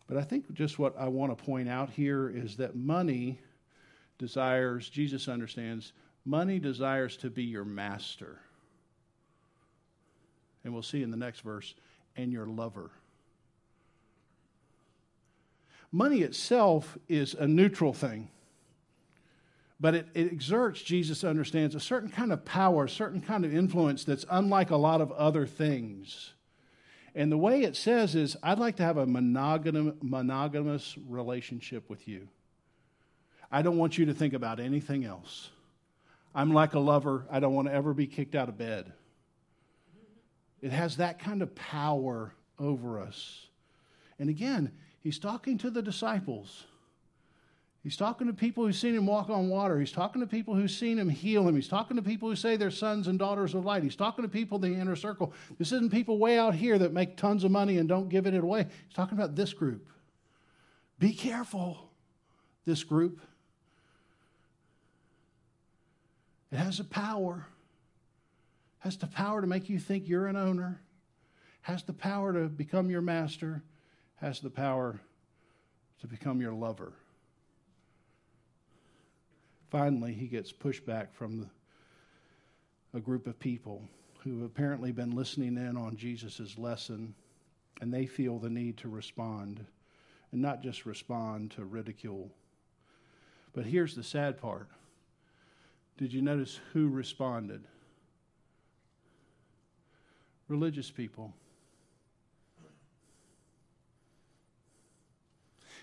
But 0.06 0.18
I 0.18 0.22
think 0.22 0.52
just 0.52 0.78
what 0.78 0.94
I 0.98 1.08
want 1.08 1.36
to 1.36 1.42
point 1.42 1.70
out 1.70 1.88
here 1.88 2.28
is 2.28 2.56
that 2.58 2.76
money 2.76 3.40
desires, 4.18 4.90
Jesus 4.90 5.26
understands, 5.26 5.94
money 6.26 6.58
desires 6.58 7.16
to 7.18 7.30
be 7.30 7.44
your 7.44 7.64
master. 7.64 8.40
And 10.64 10.74
we'll 10.74 10.82
see 10.82 11.02
in 11.02 11.10
the 11.10 11.16
next 11.16 11.40
verse, 11.40 11.74
and 12.14 12.30
your 12.30 12.46
lover. 12.46 12.90
Money 15.90 16.20
itself 16.20 16.98
is 17.08 17.32
a 17.34 17.46
neutral 17.46 17.94
thing, 17.94 18.28
but 19.80 19.94
it, 19.94 20.08
it, 20.14 20.32
exerts, 20.32 20.82
Jesus 20.82 21.24
understands, 21.24 21.74
a 21.74 21.80
certain 21.80 22.08
kind 22.08 22.32
of 22.32 22.44
power, 22.44 22.84
a 22.84 22.88
certain 22.88 23.20
kind 23.20 23.44
of 23.44 23.54
influence 23.54 24.04
that's 24.04 24.24
unlike 24.30 24.70
a 24.70 24.76
lot 24.76 25.00
of 25.00 25.10
other 25.12 25.46
things. 25.46 26.32
And 27.14 27.30
the 27.30 27.38
way 27.38 27.62
it 27.62 27.76
says 27.76 28.14
is, 28.14 28.36
I'd 28.42 28.58
like 28.58 28.76
to 28.76 28.82
have 28.82 28.96
a 28.96 29.06
monogam- 29.06 29.96
monogamous 30.02 30.96
relationship 31.08 31.88
with 31.88 32.08
you. 32.08 32.28
I 33.50 33.62
don't 33.62 33.78
want 33.78 33.98
you 33.98 34.06
to 34.06 34.14
think 34.14 34.34
about 34.34 34.58
anything 34.58 35.04
else. 35.04 35.50
I'm 36.34 36.52
like 36.52 36.74
a 36.74 36.80
lover. 36.80 37.26
I 37.30 37.38
don't 37.38 37.54
want 37.54 37.68
to 37.68 37.74
ever 37.74 37.94
be 37.94 38.06
kicked 38.06 38.34
out 38.34 38.48
of 38.48 38.58
bed. 38.58 38.92
It 40.60 40.72
has 40.72 40.96
that 40.96 41.18
kind 41.18 41.42
of 41.42 41.54
power 41.54 42.34
over 42.58 42.98
us. 42.98 43.46
And 44.18 44.28
again, 44.28 44.72
He's 45.04 45.18
talking 45.18 45.58
to 45.58 45.70
the 45.70 45.82
disciples. 45.82 46.64
He's 47.84 47.96
talking 47.96 48.26
to 48.26 48.32
people 48.32 48.64
who've 48.64 48.74
seen 48.74 48.96
him 48.96 49.06
walk 49.06 49.30
on 49.30 49.48
water. 49.48 49.78
He's 49.78 49.92
talking 49.92 50.20
to 50.20 50.26
people 50.26 50.54
who've 50.54 50.70
seen 50.70 50.98
him 50.98 51.08
heal 51.08 51.46
him. 51.46 51.54
He's 51.54 51.68
talking 51.68 51.96
to 51.96 52.02
people 52.02 52.28
who 52.28 52.34
say 52.34 52.56
they're 52.56 52.70
sons 52.70 53.06
and 53.06 53.18
daughters 53.18 53.54
of 53.54 53.64
light. 53.64 53.82
He's 53.82 53.94
talking 53.94 54.24
to 54.24 54.28
people 54.28 54.64
in 54.64 54.72
the 54.72 54.80
inner 54.80 54.96
circle. 54.96 55.32
This 55.58 55.70
isn't 55.70 55.92
people 55.92 56.18
way 56.18 56.38
out 56.38 56.54
here 56.54 56.78
that 56.78 56.92
make 56.92 57.16
tons 57.16 57.44
of 57.44 57.50
money 57.50 57.78
and 57.78 57.88
don't 57.88 58.08
give 58.08 58.26
it 58.26 58.34
away. 58.34 58.66
He's 58.86 58.96
talking 58.96 59.16
about 59.16 59.36
this 59.36 59.52
group. 59.52 59.86
Be 60.98 61.12
careful, 61.12 61.90
this 62.64 62.82
group. 62.82 63.20
It 66.50 66.56
has 66.56 66.78
the 66.78 66.84
power. 66.84 67.46
Has 68.78 68.96
the 68.96 69.06
power 69.06 69.42
to 69.42 69.46
make 69.46 69.68
you 69.68 69.78
think 69.78 70.08
you're 70.08 70.26
an 70.26 70.36
owner. 70.36 70.80
Has 71.62 71.82
the 71.82 71.92
power 71.92 72.32
to 72.32 72.48
become 72.48 72.88
your 72.88 73.02
master 73.02 73.62
has 74.24 74.40
the 74.40 74.50
power 74.50 75.00
to 76.00 76.06
become 76.06 76.40
your 76.40 76.52
lover. 76.52 76.94
Finally, 79.74 80.12
he 80.12 80.28
gets 80.28 80.52
pushback 80.52 81.08
from 81.10 81.40
the, 81.40 81.48
a 82.96 83.00
group 83.00 83.26
of 83.26 83.36
people 83.40 83.82
who 84.20 84.36
have 84.36 84.46
apparently 84.46 84.92
been 84.92 85.16
listening 85.16 85.56
in 85.56 85.76
on 85.76 85.96
Jesus' 85.96 86.56
lesson, 86.56 87.12
and 87.80 87.92
they 87.92 88.06
feel 88.06 88.38
the 88.38 88.48
need 88.48 88.76
to 88.76 88.88
respond, 88.88 89.66
and 90.30 90.40
not 90.40 90.62
just 90.62 90.86
respond 90.86 91.50
to 91.50 91.64
ridicule. 91.64 92.30
But 93.52 93.66
here's 93.66 93.96
the 93.96 94.04
sad 94.04 94.40
part. 94.40 94.68
Did 95.98 96.12
you 96.12 96.22
notice 96.22 96.60
who 96.72 96.88
responded? 96.88 97.64
Religious 100.46 100.92
people. 100.92 101.34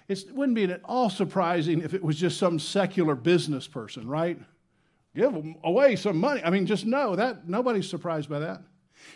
It 0.08 0.26
wouldn't 0.34 0.56
be 0.56 0.64
at 0.66 0.82
all 0.86 1.10
surprising 1.10 1.82
if 1.82 1.94
it 1.94 2.04
was 2.04 2.18
just 2.18 2.38
some 2.38 2.60
secular 2.60 3.16
business 3.16 3.68
person, 3.68 4.08
right? 4.08 4.40
Give 5.16 5.34
away 5.64 5.96
some 5.96 6.18
money. 6.18 6.42
I 6.44 6.50
mean, 6.50 6.66
just 6.66 6.86
know 6.86 7.16
that 7.16 7.48
nobody's 7.48 7.90
surprised 7.90 8.30
by 8.30 8.40
that. 8.40 8.62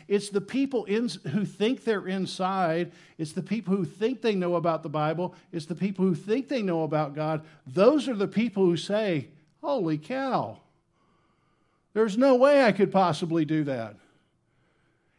It's 0.08 0.30
the 0.30 0.42
people 0.42 0.86
in, 0.86 1.10
who 1.32 1.46
think 1.46 1.84
they're 1.84 2.08
inside. 2.08 2.92
It's 3.18 3.34
the 3.34 3.44
people 3.44 3.76
who 3.76 3.86
think 3.86 4.22
they 4.22 4.36
know 4.36 4.56
about 4.56 4.84
the 4.84 4.90
Bible. 4.90 5.36
It's 5.52 5.66
the 5.66 5.76
people 5.76 6.06
who 6.06 6.16
think 6.16 6.48
they 6.48 6.62
know 6.62 6.84
about 6.84 7.16
God. 7.16 7.46
Those 7.68 8.08
are 8.10 8.16
the 8.16 8.28
people 8.28 8.66
who 8.66 8.78
say, 8.78 9.30
Holy 9.62 9.98
cow, 9.98 10.60
there's 11.94 12.18
no 12.18 12.36
way 12.36 12.64
I 12.64 12.72
could 12.72 12.92
possibly 12.92 13.46
do 13.46 13.64
that. 13.64 13.96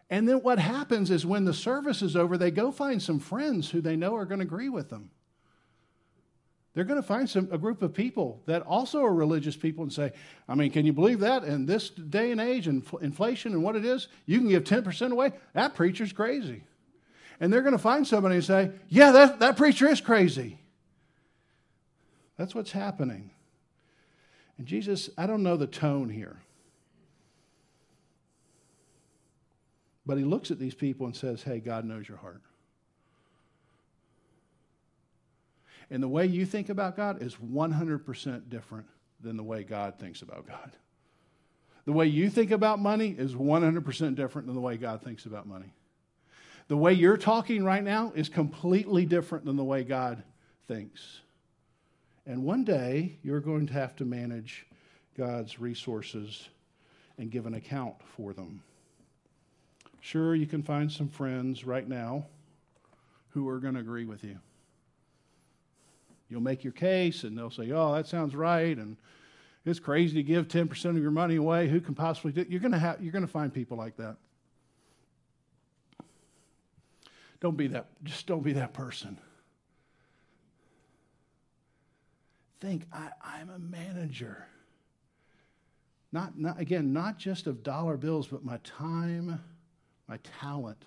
And 0.09 0.29
then 0.29 0.37
what 0.37 0.59
happens 0.59 1.11
is 1.11 1.27
when 1.27 1.45
the 1.45 1.55
service 1.55 2.01
is 2.01 2.14
over, 2.14 2.39
they 2.39 2.53
go 2.53 2.71
find 2.71 3.03
some 3.03 3.19
friends 3.19 3.71
who 3.71 3.81
they 3.81 3.97
know 3.97 4.14
are 4.14 4.25
going 4.25 4.39
to 4.39 4.47
agree 4.47 4.69
with 4.69 4.89
them 4.89 5.11
they're 6.77 6.85
going 6.85 7.01
to 7.01 7.07
find 7.07 7.29
some, 7.29 7.49
a 7.51 7.57
group 7.57 7.81
of 7.81 7.95
people 7.95 8.43
that 8.45 8.61
also 8.61 9.03
are 9.03 9.14
religious 9.14 9.57
people 9.57 9.83
and 9.83 9.91
say, 9.91 10.12
I 10.47 10.55
mean, 10.55 10.70
can 10.70 10.85
you 10.85 10.93
believe 10.93 11.20
that? 11.20 11.43
In 11.43 11.64
this 11.64 11.89
day 11.89 12.31
and 12.31 12.39
age 12.39 12.66
and 12.66 12.85
inflation 13.01 13.55
and 13.55 13.62
what 13.62 13.77
it 13.77 13.87
is, 13.87 14.09
you 14.27 14.39
can 14.39 14.51
give 14.51 14.64
10% 14.64 15.11
away? 15.11 15.33
That 15.55 15.74
preacher's 15.74 16.12
crazy. 16.12 16.64
And 17.41 17.51
they're 17.51 17.62
going 17.62 17.72
to 17.72 17.79
find 17.79 18.07
somebody 18.07 18.35
and 18.35 18.45
say, 18.45 18.72
Yeah, 18.91 19.12
that, 19.12 19.41
that 19.41 19.57
preacher 19.57 19.89
is 19.89 20.03
crazy. 20.03 20.59
That's 22.37 22.55
what's 22.55 22.72
happening. 22.72 23.31
And 24.59 24.66
Jesus, 24.66 25.09
I 25.16 25.27
don't 25.27 25.43
know 25.43 25.57
the 25.57 25.66
tone 25.66 26.11
here. 26.11 26.37
But 30.05 30.18
he 30.18 30.24
looks 30.24 30.51
at 30.51 30.59
these 30.59 30.74
people 30.74 31.07
and 31.07 31.16
says, 31.16 31.43
Hey, 31.43 31.59
God 31.59 31.87
knows 31.87 32.07
your 32.07 32.18
heart. 32.18 32.43
And 35.91 36.03
the 36.03 36.09
way 36.09 36.26
you 36.26 36.45
think 36.45 36.68
about 36.68 36.97
God 36.97 37.22
is 37.22 37.37
100% 37.37 38.49
different 38.49 38.87
than 39.20 39.37
the 39.37 39.43
way 39.43 39.62
God 39.62 39.99
thinks 39.99 40.22
about 40.22 40.47
God. 40.47 40.72
The 41.84 41.93
way 41.93 42.07
you 42.07 42.28
think 42.28 42.51
about 42.51 42.80
money 42.80 43.14
is 43.16 43.34
100% 43.34 44.14
different 44.16 44.47
than 44.47 44.57
the 44.57 44.61
way 44.61 44.76
God 44.76 45.03
thinks 45.03 45.24
about 45.24 45.47
money. 45.47 45.72
The 46.68 46.76
way 46.76 46.93
you're 46.93 47.16
talking 47.16 47.62
right 47.62 47.82
now 47.82 48.12
is 48.16 48.28
completely 48.28 49.07
different 49.07 49.45
than 49.45 49.57
the 49.57 49.64
way 49.64 49.84
God 49.84 50.24
thinks. 50.66 51.20
And 52.26 52.43
one 52.43 52.64
day, 52.64 53.18
you're 53.22 53.41
going 53.41 53.68
to 53.68 53.72
have 53.72 53.95
to 53.97 54.05
manage 54.05 54.66
God's 55.16 55.61
resources 55.61 56.49
and 57.18 57.30
give 57.30 57.47
an 57.47 57.55
account 57.55 57.95
for 58.16 58.32
them. 58.32 58.62
Sure, 60.01 60.34
you 60.34 60.47
can 60.47 60.62
find 60.62 60.91
some 60.91 61.09
friends 61.09 61.64
right 61.64 61.89
now 61.89 62.26
who 63.30 63.49
are 63.49 63.61
going 63.61 63.74
to 63.74 63.80
agree 63.80 64.05
with 64.05 64.24
you. 64.24 64.39
You'll 66.29 66.43
make 66.43 66.64
your 66.64 66.72
case, 66.72 67.24
and 67.24 67.37
they'll 67.37 67.51
say, 67.51 67.70
"Oh, 67.70 67.95
that 67.95 68.07
sounds 68.07 68.35
right," 68.35 68.77
and 68.77 68.97
it's 69.64 69.79
crazy 69.79 70.14
to 70.14 70.22
give 70.22 70.49
ten 70.49 70.68
percent 70.68 70.97
of 70.97 71.03
your 71.03 71.12
money 71.12 71.37
away. 71.37 71.68
Who 71.68 71.81
can 71.81 71.95
possibly 71.95 72.33
do? 72.33 72.41
it? 72.41 72.49
You're 72.49 72.61
gonna 72.61 72.79
have. 72.79 73.03
You're 73.03 73.12
gonna 73.12 73.27
find 73.27 73.53
people 73.53 73.77
like 73.77 73.97
that. 73.97 74.16
Don't 77.41 77.57
be 77.57 77.68
that. 77.68 77.87
Just 78.03 78.27
don't 78.27 78.43
be 78.43 78.55
that 78.55 78.72
person. 78.72 79.18
Think, 82.61 82.87
I, 82.93 83.11
I'm 83.22 83.51
a 83.51 83.59
manager. 83.59 84.47
Not, 86.12 86.39
not 86.39 86.59
again, 86.59 86.93
not 86.93 87.18
just 87.18 87.47
of 87.47 87.62
dollar 87.62 87.99
bills, 87.99 88.27
but 88.27 88.45
my 88.45 88.59
time, 88.64 89.41
my 90.09 90.18
talent 90.41 90.83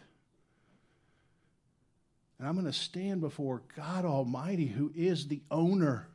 and 2.39 2.47
I'm 2.47 2.53
going 2.53 2.65
to 2.65 2.73
stand 2.73 3.19
before 3.19 3.61
God 3.75 4.05
Almighty, 4.05 4.65
who 4.65 4.91
is 4.95 5.27
the 5.27 5.41
owner. 5.51 6.07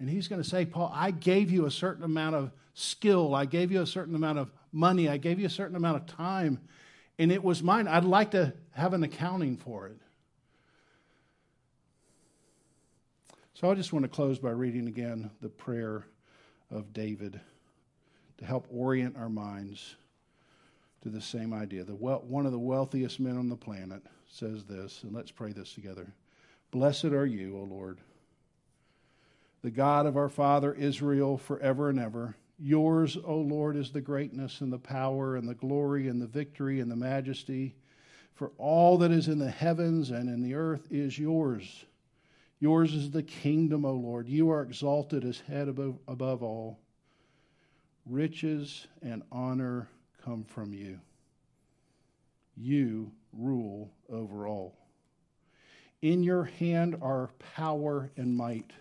And 0.00 0.10
He's 0.10 0.26
going 0.26 0.42
to 0.42 0.48
say, 0.48 0.66
Paul, 0.66 0.92
I 0.92 1.12
gave 1.12 1.50
you 1.50 1.66
a 1.66 1.70
certain 1.70 2.02
amount 2.02 2.34
of 2.34 2.50
skill. 2.74 3.34
I 3.34 3.46
gave 3.46 3.70
you 3.70 3.80
a 3.80 3.86
certain 3.86 4.16
amount 4.16 4.40
of 4.40 4.50
money. 4.72 5.08
I 5.08 5.16
gave 5.16 5.38
you 5.38 5.46
a 5.46 5.50
certain 5.50 5.76
amount 5.76 5.96
of 5.96 6.06
time. 6.06 6.58
And 7.20 7.30
it 7.30 7.44
was 7.44 7.62
mine. 7.62 7.86
I'd 7.86 8.04
like 8.04 8.32
to 8.32 8.52
have 8.72 8.92
an 8.92 9.04
accounting 9.04 9.56
for 9.56 9.86
it. 9.86 9.98
So 13.54 13.70
I 13.70 13.76
just 13.76 13.92
want 13.92 14.02
to 14.02 14.08
close 14.08 14.40
by 14.40 14.50
reading 14.50 14.88
again 14.88 15.30
the 15.40 15.48
prayer 15.48 16.04
of 16.72 16.92
David 16.92 17.40
to 18.38 18.44
help 18.44 18.66
orient 18.68 19.16
our 19.16 19.28
minds 19.28 19.94
to 21.02 21.08
the 21.08 21.20
same 21.20 21.54
idea. 21.54 21.84
The 21.84 21.94
one 21.94 22.46
of 22.46 22.52
the 22.52 22.58
wealthiest 22.58 23.20
men 23.20 23.36
on 23.36 23.48
the 23.48 23.56
planet 23.56 24.02
says 24.34 24.64
this, 24.64 25.04
and 25.04 25.14
let's 25.14 25.30
pray 25.30 25.52
this 25.52 25.72
together. 25.74 26.12
Blessed 26.72 27.04
are 27.06 27.26
you, 27.26 27.56
O 27.56 27.62
Lord, 27.62 28.00
the 29.62 29.70
God 29.70 30.06
of 30.06 30.16
our 30.16 30.28
father 30.28 30.74
Israel 30.74 31.38
forever 31.38 31.88
and 31.88 32.00
ever. 32.00 32.36
Yours, 32.58 33.16
O 33.24 33.36
Lord, 33.36 33.76
is 33.76 33.92
the 33.92 34.00
greatness 34.00 34.60
and 34.60 34.72
the 34.72 34.78
power 34.78 35.36
and 35.36 35.48
the 35.48 35.54
glory 35.54 36.08
and 36.08 36.20
the 36.20 36.26
victory 36.26 36.80
and 36.80 36.90
the 36.90 36.96
majesty. 36.96 37.76
For 38.34 38.50
all 38.58 38.98
that 38.98 39.12
is 39.12 39.28
in 39.28 39.38
the 39.38 39.50
heavens 39.50 40.10
and 40.10 40.28
in 40.28 40.42
the 40.42 40.54
earth 40.54 40.88
is 40.90 41.16
yours. 41.16 41.84
Yours 42.58 42.92
is 42.92 43.12
the 43.12 43.22
kingdom, 43.22 43.84
O 43.84 43.92
Lord. 43.92 44.28
You 44.28 44.50
are 44.50 44.62
exalted 44.62 45.24
as 45.24 45.40
head 45.40 45.68
above, 45.68 45.98
above 46.08 46.42
all. 46.42 46.80
Riches 48.04 48.88
and 49.00 49.22
honor 49.30 49.88
come 50.24 50.44
from 50.44 50.72
you. 50.72 50.98
You 52.56 53.12
rule 53.36 53.90
over 54.10 54.46
all. 54.46 54.76
In 56.02 56.22
your 56.22 56.44
hand 56.44 56.96
are 57.00 57.30
power 57.54 58.10
and 58.16 58.36
might. 58.36 58.72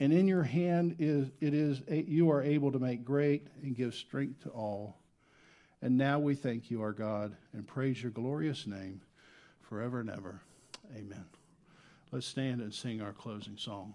And 0.00 0.12
in 0.12 0.26
your 0.26 0.42
hand 0.42 0.96
is 0.98 1.30
it 1.40 1.54
is 1.54 1.82
you 1.88 2.30
are 2.30 2.42
able 2.42 2.72
to 2.72 2.78
make 2.78 3.04
great 3.04 3.46
and 3.62 3.76
give 3.76 3.94
strength 3.94 4.42
to 4.42 4.48
all. 4.50 4.96
And 5.80 5.96
now 5.96 6.18
we 6.18 6.34
thank 6.34 6.70
you, 6.70 6.82
our 6.82 6.92
God, 6.92 7.36
and 7.52 7.66
praise 7.66 8.02
your 8.02 8.12
glorious 8.12 8.66
name 8.66 9.00
forever 9.60 10.00
and 10.00 10.10
ever. 10.10 10.40
Amen. 10.96 11.24
Let's 12.10 12.26
stand 12.26 12.60
and 12.60 12.74
sing 12.74 13.00
our 13.00 13.12
closing 13.12 13.56
song. 13.56 13.94